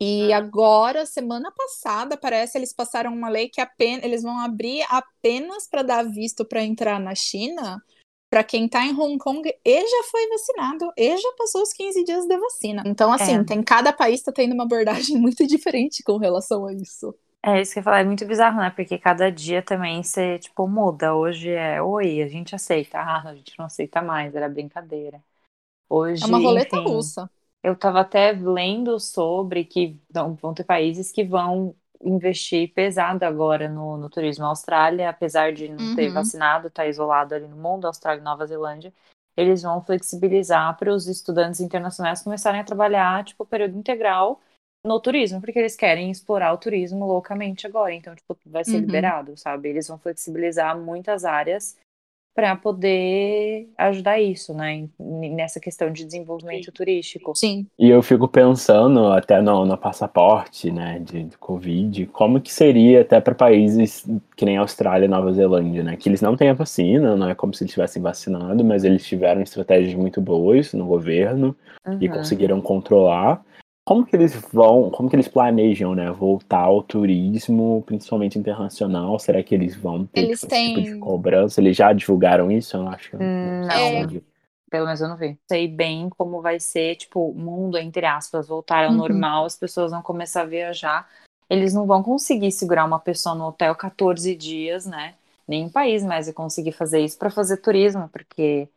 E 0.00 0.32
ah. 0.32 0.38
agora, 0.38 1.04
semana 1.04 1.52
passada, 1.52 2.16
parece 2.16 2.56
eles 2.56 2.72
passaram 2.72 3.12
uma 3.12 3.28
lei 3.28 3.50
que 3.50 3.60
apenas, 3.60 4.02
eles 4.02 4.22
vão 4.22 4.40
abrir 4.40 4.82
apenas 4.88 5.68
para 5.68 5.82
dar 5.82 6.02
visto 6.04 6.46
para 6.46 6.64
entrar 6.64 6.98
na 6.98 7.14
China 7.14 7.82
para 8.30 8.44
quem 8.44 8.66
está 8.66 8.86
em 8.86 8.94
Hong 8.94 9.18
Kong 9.18 9.42
e 9.64 9.88
já 9.88 10.04
foi 10.04 10.28
vacinado 10.28 10.92
e 10.96 11.16
já 11.16 11.32
passou 11.36 11.62
os 11.62 11.72
15 11.72 12.04
dias 12.04 12.28
da 12.28 12.38
vacina. 12.38 12.84
Então, 12.86 13.12
assim, 13.12 13.34
é. 13.34 13.44
tem 13.44 13.60
cada 13.60 13.92
país 13.92 14.20
está 14.20 14.30
tendo 14.30 14.54
uma 14.54 14.62
abordagem 14.62 15.18
muito 15.20 15.44
diferente 15.44 16.02
com 16.04 16.16
relação 16.16 16.64
a 16.64 16.72
isso. 16.72 17.12
É 17.42 17.60
isso 17.60 17.72
que 17.72 17.80
eu 17.80 17.82
falar, 17.82 18.00
é 18.00 18.04
muito 18.04 18.24
bizarro, 18.26 18.60
né? 18.60 18.70
Porque 18.70 18.98
cada 18.98 19.30
dia 19.32 19.62
também 19.62 20.02
você, 20.02 20.38
tipo, 20.38 20.68
muda. 20.68 21.14
Hoje 21.14 21.50
é, 21.50 21.82
oi, 21.82 22.22
a 22.22 22.28
gente 22.28 22.54
aceita. 22.54 22.98
Ah, 22.98 23.30
a 23.30 23.34
gente 23.34 23.58
não 23.58 23.64
aceita 23.64 24.00
mais, 24.00 24.34
era 24.34 24.48
brincadeira. 24.48 25.20
Hoje, 25.88 26.22
é 26.22 26.26
uma 26.26 26.38
roleta 26.38 26.76
enfim, 26.76 26.88
russa. 26.88 27.30
Eu 27.62 27.74
tava 27.74 28.00
até 28.00 28.32
lendo 28.32 29.00
sobre 29.00 29.64
que 29.64 29.98
vão 30.40 30.54
ter 30.54 30.64
países 30.64 31.10
que 31.10 31.24
vão 31.24 31.74
investir 32.02 32.72
pesado 32.72 33.24
agora 33.24 33.68
no, 33.68 33.96
no 33.96 34.08
turismo. 34.08 34.44
A 34.44 34.48
Austrália, 34.48 35.10
apesar 35.10 35.52
de 35.52 35.68
não 35.68 35.90
uhum. 35.90 35.96
ter 35.96 36.10
vacinado, 36.10 36.68
está 36.68 36.86
isolado 36.86 37.34
ali 37.34 37.46
no 37.46 37.56
mundo, 37.56 37.86
Austrália 37.86 38.20
e 38.20 38.24
Nova 38.24 38.46
Zelândia, 38.46 38.92
eles 39.36 39.62
vão 39.62 39.82
flexibilizar 39.82 40.76
para 40.78 40.92
os 40.92 41.06
estudantes 41.06 41.60
internacionais 41.60 42.22
começarem 42.22 42.60
a 42.60 42.64
trabalhar, 42.64 43.24
tipo, 43.24 43.44
período 43.46 43.78
integral 43.78 44.40
no 44.84 44.98
turismo, 44.98 45.40
porque 45.40 45.58
eles 45.58 45.76
querem 45.76 46.10
explorar 46.10 46.52
o 46.52 46.58
turismo 46.58 47.06
loucamente 47.06 47.66
agora. 47.66 47.92
Então, 47.92 48.14
tipo, 48.14 48.36
vai 48.46 48.64
ser 48.64 48.76
uhum. 48.76 48.80
liberado, 48.80 49.36
sabe? 49.36 49.68
Eles 49.68 49.86
vão 49.88 49.98
flexibilizar 49.98 50.78
muitas 50.78 51.24
áreas 51.24 51.76
para 52.40 52.56
poder 52.56 53.68
ajudar 53.76 54.18
isso, 54.18 54.54
né? 54.54 54.88
Nessa 54.98 55.60
questão 55.60 55.92
de 55.92 56.06
desenvolvimento 56.06 56.64
Sim. 56.64 56.72
turístico. 56.72 57.36
Sim. 57.36 57.66
E 57.78 57.90
eu 57.90 58.02
fico 58.02 58.26
pensando 58.26 59.08
até 59.08 59.42
no, 59.42 59.66
no 59.66 59.76
passaporte, 59.76 60.70
né, 60.70 61.00
de, 61.00 61.24
de, 61.24 61.36
Covid, 61.36 62.06
como 62.06 62.40
que 62.40 62.50
seria 62.50 63.02
até 63.02 63.20
para 63.20 63.34
países 63.34 64.08
que 64.34 64.46
nem 64.46 64.56
Austrália 64.56 65.04
e 65.04 65.08
Nova 65.08 65.30
Zelândia, 65.34 65.82
né? 65.82 65.96
Que 65.98 66.08
eles 66.08 66.22
não 66.22 66.34
têm 66.34 66.48
a 66.48 66.54
vacina, 66.54 67.14
não 67.14 67.28
é 67.28 67.34
como 67.34 67.52
se 67.52 67.62
eles 67.62 67.74
tivessem 67.74 68.00
vacinado, 68.00 68.64
mas 68.64 68.84
eles 68.84 69.06
tiveram 69.06 69.42
estratégias 69.42 69.94
muito 69.94 70.18
boas 70.22 70.72
no 70.72 70.86
governo 70.86 71.54
uhum. 71.86 71.98
e 72.00 72.08
conseguiram 72.08 72.58
controlar 72.62 73.44
como 73.90 74.06
que 74.06 74.14
eles 74.14 74.36
vão, 74.52 74.88
como 74.88 75.10
que 75.10 75.16
eles 75.16 75.26
planejam, 75.26 75.96
né, 75.96 76.12
voltar 76.12 76.60
ao 76.60 76.80
turismo, 76.80 77.82
principalmente 77.84 78.38
internacional? 78.38 79.18
Será 79.18 79.42
que 79.42 79.52
eles 79.52 79.74
vão 79.74 80.06
ter 80.06 80.26
eles 80.26 80.38
tipo, 80.38 80.50
têm... 80.50 80.74
tipo 80.76 80.94
de 80.94 80.98
cobrança? 81.00 81.60
Eles 81.60 81.76
já 81.76 81.92
divulgaram 81.92 82.52
isso? 82.52 82.76
Eu 82.76 82.86
acho 82.86 83.10
que 83.10 83.16
hum, 83.16 83.66
não. 83.66 83.68
É. 83.68 84.06
Pelo 84.70 84.86
menos 84.86 85.00
eu 85.00 85.08
não 85.08 85.16
vi. 85.16 85.36
Sei 85.48 85.66
bem 85.66 86.08
como 86.08 86.40
vai 86.40 86.60
ser, 86.60 86.94
tipo, 86.94 87.30
o 87.30 87.34
mundo, 87.34 87.76
entre 87.78 88.06
aspas, 88.06 88.46
voltar 88.46 88.84
ao 88.84 88.92
uhum. 88.92 88.96
normal, 88.96 89.44
as 89.44 89.56
pessoas 89.56 89.90
vão 89.90 90.02
começar 90.02 90.42
a 90.42 90.46
viajar. 90.46 91.10
Eles 91.48 91.74
não 91.74 91.84
vão 91.84 92.00
conseguir 92.00 92.52
segurar 92.52 92.84
uma 92.84 93.00
pessoa 93.00 93.34
no 93.34 93.48
hotel 93.48 93.74
14 93.74 94.36
dias, 94.36 94.86
né? 94.86 95.14
Nenhum 95.48 95.68
país 95.68 96.04
mais 96.04 96.26
vai 96.26 96.32
conseguir 96.32 96.70
fazer 96.70 97.00
isso 97.00 97.18
para 97.18 97.28
fazer 97.28 97.56
turismo, 97.56 98.08
porque. 98.08 98.68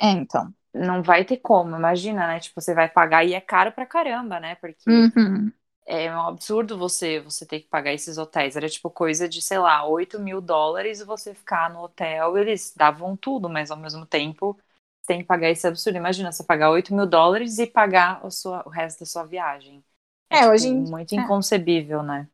É, 0.00 0.12
então 0.12 0.50
não 0.74 1.02
vai 1.02 1.24
ter 1.24 1.38
como, 1.38 1.76
imagina, 1.76 2.26
né? 2.26 2.40
Tipo, 2.40 2.60
você 2.60 2.74
vai 2.74 2.88
pagar 2.88 3.24
e 3.24 3.34
é 3.34 3.40
caro 3.40 3.72
pra 3.72 3.86
caramba, 3.86 4.40
né? 4.40 4.54
Porque 4.56 4.90
uhum. 4.90 5.52
é 5.86 6.10
um 6.14 6.28
absurdo 6.28 6.78
você 6.78 7.20
você 7.20 7.44
ter 7.46 7.60
que 7.60 7.68
pagar 7.68 7.92
esses 7.92 8.18
hotéis. 8.18 8.56
Era 8.56 8.68
tipo 8.68 8.90
coisa 8.90 9.28
de, 9.28 9.42
sei 9.42 9.58
lá, 9.58 9.84
8 9.86 10.18
mil 10.18 10.40
dólares 10.40 11.00
e 11.00 11.04
você 11.04 11.34
ficar 11.34 11.70
no 11.70 11.82
hotel, 11.82 12.38
eles 12.38 12.72
davam 12.76 13.16
tudo, 13.16 13.48
mas 13.48 13.70
ao 13.70 13.76
mesmo 13.76 14.06
tempo 14.06 14.58
você 15.02 15.08
tem 15.08 15.20
que 15.20 15.26
pagar 15.26 15.50
esse 15.50 15.66
absurdo. 15.66 15.96
Imagina, 15.96 16.32
você 16.32 16.44
pagar 16.44 16.70
8 16.70 16.94
mil 16.94 17.06
dólares 17.06 17.58
e 17.58 17.66
pagar 17.66 18.24
o, 18.24 18.30
sua, 18.30 18.62
o 18.66 18.70
resto 18.70 19.00
da 19.00 19.06
sua 19.06 19.24
viagem. 19.24 19.84
É, 20.30 20.36
é 20.36 20.38
tipo, 20.40 20.52
hoje 20.52 20.72
muito 20.72 21.12
é. 21.14 21.18
inconcebível, 21.18 22.02
né? 22.02 22.28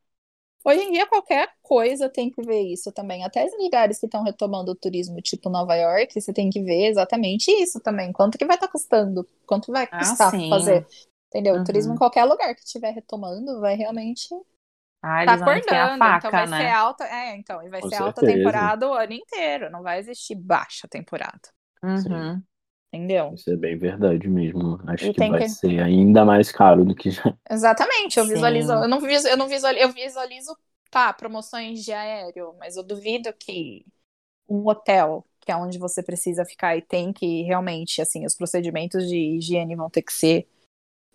Hoje 0.64 0.80
em 0.82 0.92
dia, 0.92 1.06
qualquer 1.06 1.48
coisa 1.62 2.08
tem 2.10 2.30
que 2.30 2.42
ver 2.42 2.60
isso 2.62 2.92
também. 2.92 3.24
Até 3.24 3.44
os 3.46 3.52
lugares 3.58 3.98
que 3.98 4.06
estão 4.06 4.22
retomando 4.22 4.72
o 4.72 4.74
turismo, 4.74 5.20
tipo 5.22 5.48
Nova 5.48 5.74
York, 5.74 6.20
você 6.20 6.32
tem 6.32 6.50
que 6.50 6.62
ver 6.62 6.88
exatamente 6.88 7.50
isso 7.50 7.80
também. 7.80 8.12
Quanto 8.12 8.36
que 8.36 8.44
vai 8.44 8.56
estar 8.56 8.66
tá 8.66 8.72
custando? 8.72 9.26
Quanto 9.46 9.72
vai 9.72 9.86
Ah, 9.90 10.04
custar 10.04 10.30
sim. 10.30 10.48
fazer? 10.48 10.86
Entendeu? 11.28 11.56
O 11.56 11.60
turismo 11.60 11.92
Uhum. 11.92 11.94
em 11.94 11.98
qualquer 11.98 12.24
lugar 12.24 12.54
que 12.54 12.62
estiver 12.62 12.90
retomando 12.90 13.60
vai 13.60 13.76
realmente 13.76 14.28
Ah, 15.02 15.24
tá 15.24 15.34
acordando. 15.34 15.64
então 15.64 15.98
faca, 15.98 16.30
vai 16.30 16.46
né? 16.46 16.56
ser 16.64 16.68
alta. 16.70 17.04
É, 17.04 17.36
então, 17.36 17.62
e 17.62 17.68
vai 17.70 17.80
Com 17.80 17.88
ser 17.88 17.94
alta 17.96 18.22
certeza. 18.22 18.32
temporada 18.32 18.88
o 18.88 18.94
ano 18.94 19.12
inteiro. 19.12 19.70
Não 19.70 19.82
vai 19.82 19.98
existir 19.98 20.34
baixa 20.34 20.88
temporada. 20.88 21.40
Uhum. 21.82 22.44
Entendeu? 22.92 23.34
Isso 23.34 23.50
é 23.50 23.56
bem 23.56 23.76
verdade 23.78 24.28
mesmo. 24.28 24.80
Acho 24.86 25.10
E 25.10 25.12
que 25.12 25.20
vai 25.28 25.40
que- 25.40 25.48
ser 25.48 25.80
ainda 25.82 26.24
mais 26.24 26.50
caro 26.50 26.84
do 26.84 26.94
que 26.94 27.10
já. 27.10 27.36
Exatamente, 27.50 28.18
eu 28.18 28.24
Sim. 28.24 28.32
visualizo, 28.34 28.72
eu 28.72 28.88
não 28.88 28.98
visualizo, 29.00 29.28
eu 29.28 29.36
não 29.36 29.48
visualizo, 29.48 29.84
eu 29.84 29.92
visualizo, 29.92 30.56
tá, 30.90 31.12
promoções 31.12 31.84
de 31.84 31.92
aéreo, 31.92 32.54
mas 32.58 32.76
eu 32.76 32.82
duvido 32.82 33.32
que 33.38 33.84
um 34.48 34.66
hotel, 34.66 35.24
que 35.40 35.52
é 35.52 35.56
onde 35.56 35.78
você 35.78 36.02
precisa 36.02 36.44
ficar 36.44 36.76
e 36.76 36.82
tem 36.82 37.12
que 37.12 37.42
realmente, 37.42 38.00
assim, 38.00 38.24
os 38.24 38.34
procedimentos 38.34 39.06
de 39.06 39.16
higiene 39.36 39.76
vão 39.76 39.90
ter 39.90 40.02
que 40.02 40.12
ser 40.12 40.48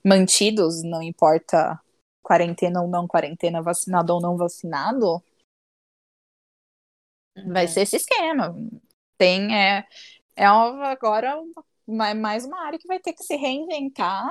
mantidos, 0.06 0.84
não 0.84 1.02
importa 1.02 1.80
quarentena 2.22 2.82
ou 2.82 2.88
não 2.88 3.08
quarentena, 3.08 3.62
vacinado 3.62 4.14
ou 4.14 4.22
não 4.22 4.38
vacinado, 4.38 5.24
vai 7.48 7.68
ser 7.68 7.82
esse 7.82 7.96
esquema. 7.96 8.56
Tem, 9.18 9.54
é, 9.56 9.86
é 10.36 10.50
uma- 10.52 10.88
agora 10.90 11.36
uma- 11.88 12.14
mais 12.16 12.46
uma 12.46 12.66
área 12.66 12.80
que 12.80 12.88
vai 12.88 13.00
ter 13.00 13.14
que 13.14 13.24
se 13.24 13.36
reinventar 13.36 14.30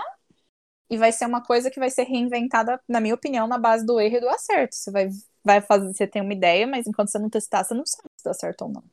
e 0.91 0.99
vai 0.99 1.13
ser 1.13 1.27
uma 1.27 1.43
coisa 1.43 1.71
que 1.71 1.81
vai 1.81 1.91
ser 1.91 2.05
reinventada, 2.05 2.81
na 2.89 3.01
minha 3.01 3.15
opinião, 3.15 3.47
na 3.49 3.59
base 3.59 3.87
do 3.87 4.01
erro 4.01 4.17
e 4.19 4.21
do 4.21 4.29
acerto. 4.29 4.77
Você 4.77 4.91
vai, 4.91 5.09
vai 5.45 5.61
fazer, 5.63 5.93
você 5.95 6.07
tem 6.07 6.23
uma 6.23 6.33
ideia, 6.35 6.67
mas 6.67 6.87
enquanto 6.87 7.11
você 7.11 7.19
não 7.19 7.31
testar, 7.31 7.65
você 7.65 7.75
não 7.75 7.87
sabe 7.87 8.09
se 8.17 8.25
dá 8.25 8.35
certo 8.35 8.63
ou 8.65 8.71
não. 8.71 8.85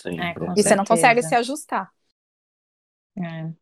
Sempre. 0.00 0.28
É, 0.28 0.34
com 0.34 0.56
E 0.56 0.62
você 0.64 0.76
não 0.76 0.86
consegue 0.86 1.22
certeza. 1.22 1.28
se 1.28 1.34
ajustar. 1.34 1.92
É. 3.16 3.54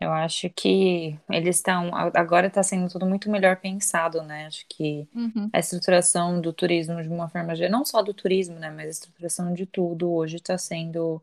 Eu 0.00 0.12
acho 0.12 0.48
que 0.50 1.18
eles 1.30 1.56
estão. 1.56 1.90
Agora 2.14 2.46
está 2.48 2.62
sendo 2.62 2.88
tudo 2.90 3.06
muito 3.06 3.30
melhor 3.30 3.56
pensado, 3.60 4.22
né? 4.22 4.46
Acho 4.46 4.64
que 4.68 5.08
a 5.52 5.58
estruturação 5.58 6.40
do 6.40 6.52
turismo 6.52 7.02
de 7.02 7.08
uma 7.08 7.28
forma 7.28 7.54
geral, 7.56 7.72
não 7.72 7.84
só 7.84 8.02
do 8.02 8.14
turismo, 8.14 8.56
né? 8.58 8.70
Mas 8.70 8.86
a 8.86 8.90
estruturação 8.90 9.52
de 9.54 9.66
tudo 9.66 10.10
hoje 10.12 10.36
está 10.36 10.56
sendo 10.58 11.22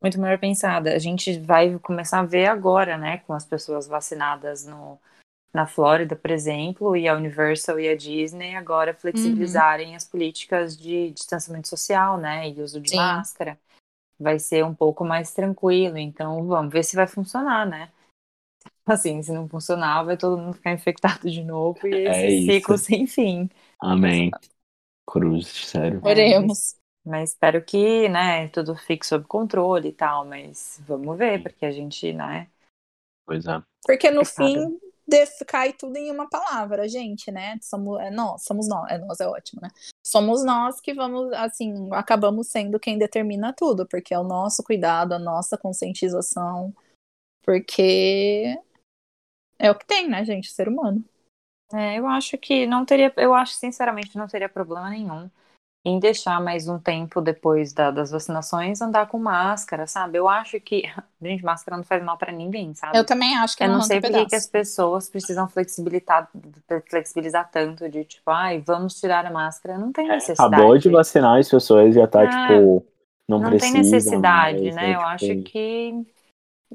muito 0.00 0.20
melhor 0.20 0.38
pensada. 0.38 0.94
A 0.94 0.98
gente 0.98 1.38
vai 1.40 1.78
começar 1.78 2.20
a 2.20 2.24
ver 2.24 2.46
agora, 2.46 2.96
né? 2.96 3.18
Com 3.18 3.32
as 3.32 3.44
pessoas 3.44 3.86
vacinadas 3.86 4.64
no, 4.64 4.98
na 5.52 5.66
Flórida, 5.66 6.14
por 6.14 6.30
exemplo, 6.30 6.96
e 6.96 7.08
a 7.08 7.14
Universal 7.14 7.80
e 7.80 7.88
a 7.88 7.96
Disney 7.96 8.54
agora 8.54 8.94
flexibilizarem 8.94 9.96
as 9.96 10.04
políticas 10.04 10.76
de 10.76 11.10
distanciamento 11.10 11.68
social, 11.68 12.18
né? 12.18 12.48
E 12.48 12.60
uso 12.60 12.80
de 12.80 12.90
Sim. 12.90 12.96
máscara. 12.96 13.58
Vai 14.18 14.38
ser 14.38 14.64
um 14.64 14.74
pouco 14.74 15.04
mais 15.04 15.32
tranquilo. 15.32 15.96
Então, 15.96 16.46
vamos 16.46 16.72
ver 16.72 16.84
se 16.84 16.96
vai 16.96 17.06
funcionar, 17.06 17.66
né? 17.66 17.90
Assim, 18.86 19.22
se 19.22 19.32
não 19.32 19.48
funcionar, 19.48 20.02
vai 20.02 20.16
todo 20.16 20.38
mundo 20.38 20.54
ficar 20.54 20.72
infectado 20.72 21.30
de 21.30 21.44
novo 21.44 21.86
e 21.86 21.94
esse 22.06 22.48
É 22.48 22.52
ciclo 22.52 22.78
sem 22.78 23.06
fim. 23.06 23.48
Amém. 23.80 24.30
Cruz, 25.06 25.46
sério. 25.48 26.00
Oremos. 26.02 26.76
Mas 27.04 27.30
espero 27.30 27.64
que, 27.64 28.08
né, 28.08 28.48
tudo 28.48 28.76
fique 28.76 29.06
sob 29.06 29.24
controle 29.26 29.88
e 29.88 29.92
tal, 29.92 30.24
mas 30.26 30.80
vamos 30.86 31.16
ver, 31.16 31.42
porque 31.42 31.64
a 31.64 31.70
gente, 31.70 32.12
né, 32.12 32.48
Pois 33.28 33.44
é. 33.46 33.62
Porque 33.84 34.10
no 34.10 34.24
Complicado. 34.24 34.48
fim 34.48 34.80
def- 35.06 35.44
cai 35.46 35.74
tudo 35.74 35.94
em 35.98 36.10
uma 36.10 36.26
palavra, 36.28 36.88
gente, 36.88 37.30
né? 37.30 37.58
Somos, 37.60 38.00
é 38.00 38.10
nós, 38.10 38.42
somos 38.42 38.66
nós, 38.66 38.90
é 38.90 38.96
nós 38.96 39.20
é 39.20 39.26
ótimo, 39.26 39.60
né? 39.60 39.68
Somos 40.02 40.42
nós 40.42 40.80
que 40.80 40.94
vamos, 40.94 41.30
assim, 41.34 41.90
acabamos 41.92 42.48
sendo 42.48 42.80
quem 42.80 42.98
determina 42.98 43.52
tudo, 43.52 43.86
porque 43.86 44.14
é 44.14 44.18
o 44.18 44.24
nosso 44.24 44.62
cuidado, 44.64 45.12
a 45.12 45.18
nossa 45.18 45.58
conscientização, 45.58 46.74
porque 47.42 48.58
é 49.58 49.70
o 49.70 49.74
que 49.78 49.86
tem, 49.86 50.08
né, 50.08 50.24
gente, 50.24 50.50
ser 50.50 50.68
humano. 50.68 51.04
É, 51.74 51.98
eu 51.98 52.06
acho 52.06 52.38
que 52.38 52.66
não 52.66 52.86
teria, 52.86 53.12
eu 53.18 53.34
acho 53.34 53.52
sinceramente 53.54 54.16
não 54.16 54.26
teria 54.26 54.48
problema 54.48 54.88
nenhum 54.88 55.30
em 55.84 55.98
deixar 55.98 56.40
mais 56.40 56.68
um 56.68 56.78
tempo 56.78 57.20
depois 57.20 57.72
da- 57.72 57.90
das 57.90 58.10
vacinações 58.10 58.80
andar 58.80 59.08
com 59.08 59.18
máscara, 59.18 59.86
sabe? 59.86 60.18
Eu 60.18 60.28
acho 60.28 60.60
que, 60.60 60.82
gente, 61.22 61.44
máscara 61.44 61.76
não 61.76 61.84
faz 61.84 62.02
mal 62.04 62.18
pra 62.18 62.32
ninguém, 62.32 62.74
sabe? 62.74 62.98
Eu 62.98 63.04
também 63.04 63.36
acho 63.36 63.56
que 63.56 63.62
Eu 63.62 63.68
não 63.68 63.76
arranca 63.76 63.86
sei 63.86 64.00
por 64.00 64.10
que 64.26 64.36
as 64.36 64.46
pessoas 64.46 65.08
precisam 65.08 65.48
flexibilizar, 65.48 66.30
flexibilizar 66.90 67.50
tanto 67.50 67.88
de 67.88 68.04
tipo, 68.04 68.30
ai, 68.30 68.60
vamos 68.60 69.00
tirar 69.00 69.26
a 69.26 69.30
máscara. 69.30 69.78
Não 69.78 69.92
tem 69.92 70.08
necessidade. 70.08 70.62
É, 70.62 70.66
Acabou 70.66 70.78
de 70.78 70.90
vacinar 70.90 71.38
as 71.38 71.48
pessoas 71.50 71.94
já 71.94 72.06
tá, 72.06 72.26
Ah, 72.26 72.26
tipo, 72.26 72.84
não, 73.28 73.38
Não 73.40 73.50
precisa 73.50 73.58
tem 73.58 73.72
necessidade, 73.72 74.58
mais, 74.62 74.74
né? 74.74 74.94
Eu 74.96 75.00
tipo, 75.00 75.02
acho 75.02 75.36
que 75.36 76.06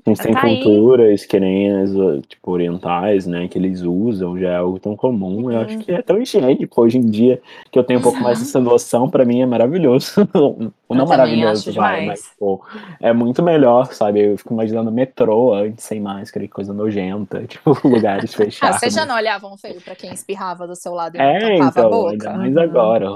A 0.05 0.09
gente 0.09 0.21
tem 0.21 0.33
tá 0.33 0.43
aí. 0.43 0.57
culturas 0.63 1.25
que 1.25 1.39
nem 1.39 1.71
as 1.71 1.91
tipo, 2.27 2.51
orientais, 2.51 3.25
né? 3.27 3.47
Que 3.47 3.57
eles 3.57 3.81
usam, 3.83 4.37
já 4.37 4.49
é 4.49 4.55
algo 4.57 4.79
tão 4.79 4.95
comum. 4.95 5.51
Eu 5.51 5.59
acho 5.61 5.77
Uhum. 5.77 5.83
que 5.83 5.91
é 5.91 6.01
tão 6.01 6.21
higiênico 6.21 6.81
hoje 6.81 6.97
em 6.97 7.05
dia 7.09 7.41
que 7.71 7.77
eu 7.79 7.83
tenho 7.83 7.99
um 7.99 8.03
pouco 8.03 8.21
mais 8.21 8.39
dessa 8.39 8.59
noção, 8.59 9.09
pra 9.09 9.23
mim 9.23 9.41
é 9.41 9.45
maravilhoso. 9.45 10.11
não 10.89 11.05
também 11.05 11.05
maravilhoso, 11.05 11.71
vai, 11.73 12.05
mas 12.05 12.31
pô, 12.39 12.61
é 12.99 13.13
muito 13.13 13.41
melhor, 13.43 13.93
sabe? 13.93 14.19
Eu 14.33 14.37
fico 14.37 14.53
imaginando 14.53 14.91
metrô 14.91 15.53
antes, 15.53 15.85
sem 15.85 15.99
máscara, 16.01 16.45
que 16.47 16.51
coisa 16.53 16.73
nojenta, 16.73 17.43
tipo, 17.47 17.71
lugares 17.87 18.33
Ah, 18.33 18.37
fechados. 18.37 18.79
vocês 18.79 18.93
já 18.93 19.05
não 19.05 19.15
olhavam 19.15 19.57
feio 19.57 19.81
pra 19.81 19.95
quem 19.95 20.13
espirrava 20.13 20.67
do 20.67 20.75
seu 20.75 20.93
lado 20.93 21.15
e 21.17 21.19
É, 21.19 21.33
não 21.33 21.39
tampava 21.39 21.67
a 21.67 21.71
então, 21.71 22.07
ainda 22.07 22.25
boca? 22.27 22.29
Uhum. 22.31 22.61
agora. 22.61 23.09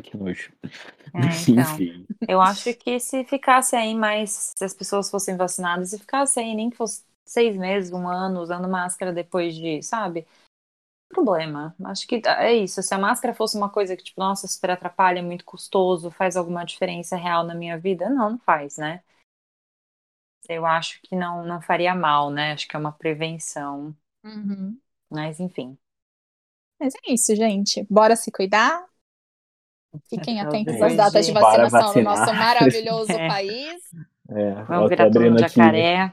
Que 0.00 0.16
nojo. 0.16 0.52
É, 1.14 1.18
então. 1.50 1.74
Enfim. 1.74 2.06
Eu 2.26 2.40
acho 2.40 2.72
que 2.74 2.98
se 2.98 3.22
ficasse 3.24 3.76
aí 3.76 3.94
mais, 3.94 4.54
se 4.56 4.64
as 4.64 4.72
pessoas 4.72 5.10
fossem 5.10 5.36
vacinadas, 5.36 5.90
se 5.90 5.98
ficasse 5.98 6.40
aí 6.40 6.54
nem 6.54 6.70
que 6.70 6.76
fosse 6.76 7.04
seis 7.26 7.54
meses, 7.54 7.92
um 7.92 8.08
ano, 8.08 8.40
usando 8.40 8.66
máscara 8.66 9.12
depois 9.12 9.54
de, 9.54 9.82
sabe? 9.82 10.26
Problema. 11.10 11.76
Acho 11.84 12.06
que 12.06 12.22
é 12.24 12.54
isso. 12.54 12.82
Se 12.82 12.94
a 12.94 12.98
máscara 12.98 13.34
fosse 13.34 13.58
uma 13.58 13.68
coisa 13.68 13.94
que, 13.94 14.02
tipo, 14.02 14.18
nossa, 14.18 14.48
super 14.48 14.70
atrapalha, 14.70 15.18
é 15.18 15.22
muito 15.22 15.44
custoso, 15.44 16.10
faz 16.10 16.34
alguma 16.34 16.64
diferença 16.64 17.14
real 17.14 17.44
na 17.44 17.54
minha 17.54 17.78
vida, 17.78 18.08
não, 18.08 18.30
não 18.30 18.38
faz, 18.38 18.78
né? 18.78 19.02
Eu 20.48 20.64
acho 20.64 20.98
que 21.02 21.14
não, 21.14 21.44
não 21.44 21.60
faria 21.60 21.94
mal, 21.94 22.30
né? 22.30 22.52
Acho 22.52 22.66
que 22.66 22.74
é 22.74 22.78
uma 22.78 22.92
prevenção. 22.92 23.94
Uhum. 24.24 24.80
Mas, 25.10 25.40
enfim. 25.40 25.76
Mas 26.80 26.94
é 26.94 27.12
isso, 27.12 27.36
gente. 27.36 27.86
Bora 27.90 28.16
se 28.16 28.32
cuidar. 28.32 28.84
Fiquem 30.08 30.40
atentos 30.40 30.80
às 30.80 30.96
datas 30.96 31.26
de 31.26 31.32
de- 31.32 31.38
vacinação 31.38 31.94
no 31.94 32.02
nosso 32.02 32.34
maravilhoso 32.34 33.12
É. 33.18 33.28
país. 33.28 33.74
É, 34.30 34.52
Vamos 34.68 34.88
virar 34.88 35.10
todo 35.10 35.22
aqui. 35.26 35.38
jacaré. 35.40 36.12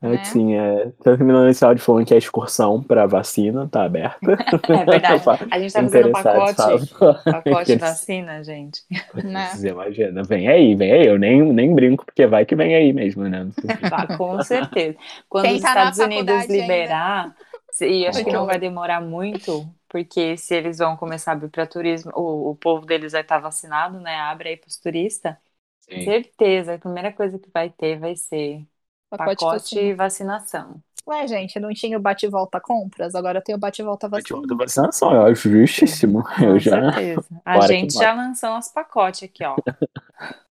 É 0.00 0.06
né? 0.08 0.24
sim, 0.24 0.54
é. 0.54 0.92
Terminando 1.02 1.48
esse 1.48 1.64
áudio 1.64 1.82
falando 1.82 2.06
que 2.06 2.14
a 2.14 2.18
excursão 2.18 2.80
pra 2.80 3.04
vacina 3.06 3.68
tá 3.68 3.82
aberta. 3.84 4.18
É 4.70 4.84
verdade. 4.84 5.22
A 5.50 5.58
gente 5.58 5.72
tá 5.72 5.82
fazendo 5.82 6.08
um 6.08 6.12
pacote, 6.12 6.54
sabe? 6.54 6.86
pacote 7.24 7.48
Aqueles- 7.58 7.80
vacina, 7.80 8.44
gente. 8.44 8.82
Né? 9.14 9.48
Você 9.52 9.68
imagina, 9.70 10.22
vem 10.22 10.46
aí, 10.48 10.76
vem 10.76 10.92
aí. 10.92 11.06
Eu 11.06 11.18
nem, 11.18 11.42
nem 11.42 11.74
brinco, 11.74 12.04
porque 12.06 12.26
vai 12.28 12.46
que 12.46 12.54
vem 12.54 12.76
aí 12.76 12.92
mesmo, 12.92 13.24
né? 13.24 13.48
Tá, 13.90 14.16
com 14.16 14.40
certeza. 14.42 14.96
Quando 15.28 15.46
Quem 15.46 15.56
os 15.56 15.62
tá 15.62 15.68
Estados 15.70 15.98
Unidos 15.98 16.34
ainda. 16.42 16.52
liberar, 16.52 17.34
se- 17.72 17.88
e 17.88 18.06
acho 18.06 18.18
que 18.24 18.30
Vai 18.30 18.34
não 18.34 18.46
vai 18.46 18.58
demorar 18.58 19.00
muito, 19.00 19.66
porque 19.88 20.36
se 20.36 20.54
eles 20.54 20.78
vão 20.78 20.96
começar 20.96 21.32
a 21.32 21.34
abrir 21.34 21.50
para 21.50 21.66
turismo, 21.66 22.12
o, 22.14 22.50
o 22.50 22.56
povo 22.56 22.86
deles 22.86 23.12
vai 23.12 23.22
estar 23.22 23.38
vacinado, 23.38 24.00
né? 24.00 24.16
Abre 24.16 24.50
aí 24.50 24.56
para 24.56 24.68
os 24.68 24.76
turistas. 24.78 25.34
Sim. 25.80 26.14
Certeza, 26.14 26.74
a 26.74 26.78
primeira 26.78 27.12
coisa 27.12 27.38
que 27.38 27.50
vai 27.50 27.70
ter 27.70 27.98
vai 27.98 28.16
ser 28.16 28.66
Pacote, 29.10 29.46
pacote 29.46 29.48
vacina. 29.48 29.94
vacinação. 29.94 30.82
Ué, 31.08 31.26
gente, 31.26 31.58
não 31.58 31.72
tinha 31.74 31.98
o 31.98 32.00
bate-volta 32.00 32.60
compras? 32.60 33.14
Agora 33.16 33.42
tem 33.42 33.54
o 33.54 33.58
bate-volta 33.58 34.08
Mas, 34.10 34.24
tipo, 34.24 34.40
vacina. 34.40 34.46
da 34.46 34.54
vacinação, 34.56 35.12
eu 35.14 35.22
acho 35.26 35.50
justíssimo. 35.50 36.22
Com 36.40 36.42
Eu 36.42 36.58
já. 36.58 36.76
certeza. 36.76 37.42
A 37.44 37.60
gente 37.60 37.96
já 37.96 38.12
lançou 38.14 38.50
uns 38.56 38.68
pacotes 38.68 39.22
aqui, 39.24 39.44
ó. 39.44 39.62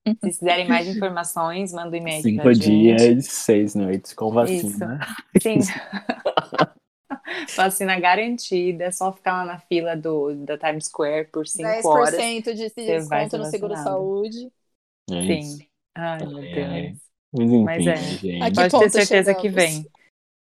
Se 0.24 0.30
quiserem 0.30 0.68
mais 0.68 0.86
informações, 0.88 1.72
manda 1.72 1.90
um 1.90 1.94
e-mail 1.96 2.24
Cinco 2.24 2.42
pra 2.42 2.52
gente. 2.54 3.12
dias, 3.12 3.26
seis 3.26 3.74
noites 3.74 4.12
com 4.14 4.30
vacina. 4.32 4.98
Sim. 5.36 5.62
Vacina 7.56 7.98
garantida, 7.98 8.84
é 8.84 8.90
só 8.90 9.12
ficar 9.12 9.32
lá 9.38 9.44
na 9.44 9.58
fila 9.60 9.96
do, 9.96 10.34
da 10.44 10.58
Times 10.58 10.86
Square 10.86 11.28
por 11.32 11.46
5 11.46 11.88
horas. 11.88 12.14
10% 12.14 12.54
de 12.54 12.68
desconto 12.70 13.38
no 13.38 13.44
seguro 13.44 13.76
saúde. 13.76 14.50
É 15.10 15.24
isso. 15.24 15.58
Sim. 15.58 15.66
Ai, 15.94 16.26
meu 16.26 16.42
É. 16.42 16.92
Deus. 16.92 16.98
Mas 17.32 17.50
enfim, 17.52 17.64
Mas 17.64 17.86
é. 17.86 17.96
gente. 17.96 18.54
Pode 18.54 18.78
ter 18.78 18.90
certeza 18.90 19.34
que 19.34 19.48
chegamos? 19.48 19.54
vem. 19.54 19.90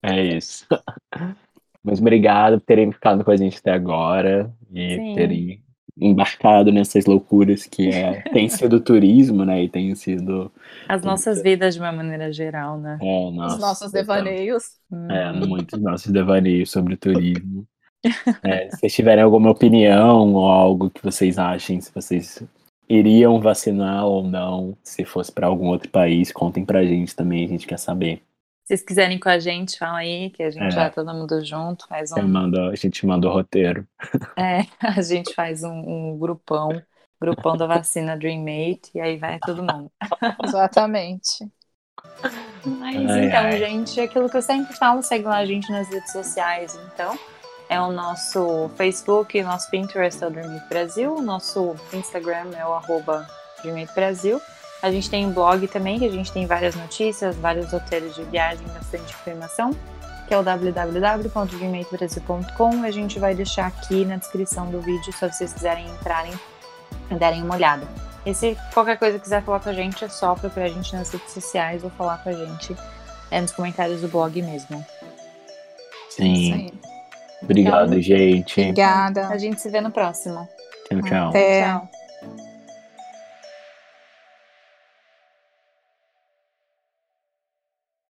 É 0.03 0.21
isso. 0.37 0.65
Mas 1.83 1.99
obrigado 1.99 2.59
por 2.59 2.65
terem 2.65 2.91
ficado 2.91 3.23
com 3.23 3.31
a 3.31 3.37
gente 3.37 3.57
até 3.59 3.71
agora 3.71 4.53
e 4.71 4.95
Sim. 4.95 5.13
terem 5.13 5.63
embarcado 5.99 6.71
nessas 6.71 7.05
loucuras 7.05 7.65
que 7.65 7.89
é, 7.89 8.21
tem 8.31 8.49
sido 8.49 8.79
turismo, 8.81 9.45
né? 9.45 9.63
E 9.63 9.69
tem 9.69 9.93
sido 9.95 10.51
As 10.87 11.03
nossas 11.03 11.41
vidas 11.41 11.73
de 11.75 11.79
uma 11.79 11.91
maneira 11.91 12.31
geral, 12.31 12.79
né? 12.79 13.01
é, 13.01 13.31
Os 13.43 13.57
nossa, 13.57 13.57
nossos 13.57 13.91
então, 13.93 14.01
devaneios. 14.01 14.63
É, 15.09 15.31
Uhum. 15.31 15.47
muitos 15.47 15.79
nossos 15.81 16.11
devaneios 16.11 16.71
sobre 16.71 16.97
turismo. 16.97 17.67
É, 18.43 18.69
se 18.71 18.79
vocês 18.79 18.93
tiverem 18.95 19.23
alguma 19.23 19.51
opinião 19.51 20.33
ou 20.33 20.47
algo 20.47 20.89
que 20.91 21.03
vocês 21.03 21.37
achem, 21.39 21.81
se 21.81 21.91
vocês 21.93 22.43
iriam 22.89 23.39
vacinar 23.41 24.05
ou 24.05 24.23
não, 24.23 24.77
se 24.83 25.05
fosse 25.05 25.31
para 25.31 25.47
algum 25.47 25.67
outro 25.67 25.89
país, 25.89 26.31
contem 26.31 26.65
pra 26.65 26.83
gente 26.85 27.15
também, 27.15 27.45
a 27.45 27.47
gente 27.49 27.67
quer 27.67 27.79
saber. 27.79 28.23
Se 28.71 28.77
vocês 28.77 28.87
quiserem 28.87 29.19
com 29.19 29.27
a 29.27 29.37
gente, 29.37 29.77
fala 29.77 29.97
aí, 29.97 30.29
que 30.29 30.41
a 30.41 30.49
gente 30.49 30.71
é. 30.71 30.75
vai 30.75 30.89
todo 30.89 31.13
mundo 31.13 31.43
junto, 31.43 31.85
faz 31.89 32.09
um. 32.13 32.25
Mando, 32.25 32.57
a 32.57 32.75
gente 32.75 33.05
manda 33.05 33.27
o 33.27 33.33
roteiro. 33.33 33.85
É, 34.37 34.61
a 34.79 35.01
gente 35.01 35.33
faz 35.33 35.61
um, 35.61 35.73
um 35.73 36.17
grupão, 36.17 36.81
grupão 37.19 37.57
da 37.57 37.67
vacina 37.67 38.15
Dreammate, 38.15 38.91
e 38.95 39.01
aí 39.01 39.17
vai 39.17 39.39
todo 39.39 39.61
mundo. 39.61 39.91
Exatamente. 40.41 41.51
Mas 42.65 43.11
ai, 43.11 43.25
então, 43.25 43.39
ai. 43.39 43.57
gente, 43.57 43.99
aquilo 43.99 44.29
que 44.29 44.37
eu 44.37 44.41
sempre 44.41 44.73
falo, 44.77 45.03
segue 45.03 45.25
lá 45.25 45.39
a 45.39 45.45
gente 45.45 45.69
nas 45.69 45.89
redes 45.89 46.13
sociais, 46.13 46.79
então. 46.93 47.19
É 47.67 47.79
o 47.81 47.91
nosso 47.91 48.69
Facebook, 48.77 49.43
nosso 49.43 49.69
Pinterest 49.69 50.23
é 50.23 50.27
o 50.27 50.31
Dreamate 50.31 50.69
Brasil, 50.69 51.13
o 51.13 51.21
nosso 51.21 51.75
Instagram 51.91 52.51
é 52.57 52.65
o 52.65 52.73
arroba 52.73 53.27
Dreamate 53.61 53.93
Brasil. 53.93 54.41
A 54.81 54.91
gente 54.91 55.09
tem 55.09 55.27
um 55.27 55.31
blog 55.31 55.67
também, 55.67 55.99
que 55.99 56.05
a 56.05 56.11
gente 56.11 56.31
tem 56.31 56.47
várias 56.47 56.75
notícias, 56.75 57.35
vários 57.35 57.69
roteiros 57.71 58.15
de 58.15 58.23
viagem, 58.23 58.65
bastante 58.67 59.13
informação, 59.13 59.71
que 60.27 60.33
é 60.33 60.37
o 60.37 60.43
www.dreamatebrasil.com. 60.43 62.83
A 62.83 62.91
gente 62.91 63.19
vai 63.19 63.35
deixar 63.35 63.67
aqui 63.67 64.05
na 64.05 64.15
descrição 64.15 64.71
do 64.71 64.81
vídeo, 64.81 65.13
se 65.13 65.29
vocês 65.29 65.53
quiserem 65.53 65.87
entrarem 65.87 66.33
e 67.11 67.15
darem 67.15 67.43
uma 67.43 67.53
olhada. 67.55 67.87
E 68.25 68.33
se 68.33 68.57
qualquer 68.73 68.97
coisa 68.97 69.19
quiser 69.19 69.43
falar 69.43 69.59
com 69.59 69.69
a 69.69 69.73
gente, 69.73 70.03
é 70.03 70.09
só 70.09 70.33
procurar 70.35 70.65
a 70.65 70.69
gente 70.69 70.95
nas 70.95 71.11
redes 71.11 71.31
sociais 71.31 71.83
ou 71.83 71.91
falar 71.91 72.23
com 72.23 72.29
a 72.29 72.33
gente 72.33 72.75
é, 73.29 73.39
nos 73.41 73.51
comentários 73.51 74.01
do 74.01 74.07
blog 74.07 74.41
mesmo. 74.41 74.83
Sim. 76.09 76.71
Obrigado, 77.41 77.87
então, 77.87 78.01
gente. 78.01 78.61
Obrigada. 78.61 79.27
A 79.27 79.37
gente 79.37 79.61
se 79.61 79.69
vê 79.69 79.81
no 79.81 79.91
próximo. 79.91 80.47
Tchau, 80.87 81.01
tchau. 81.01 81.29
Até. 81.29 81.63
Tchau. 81.63 82.00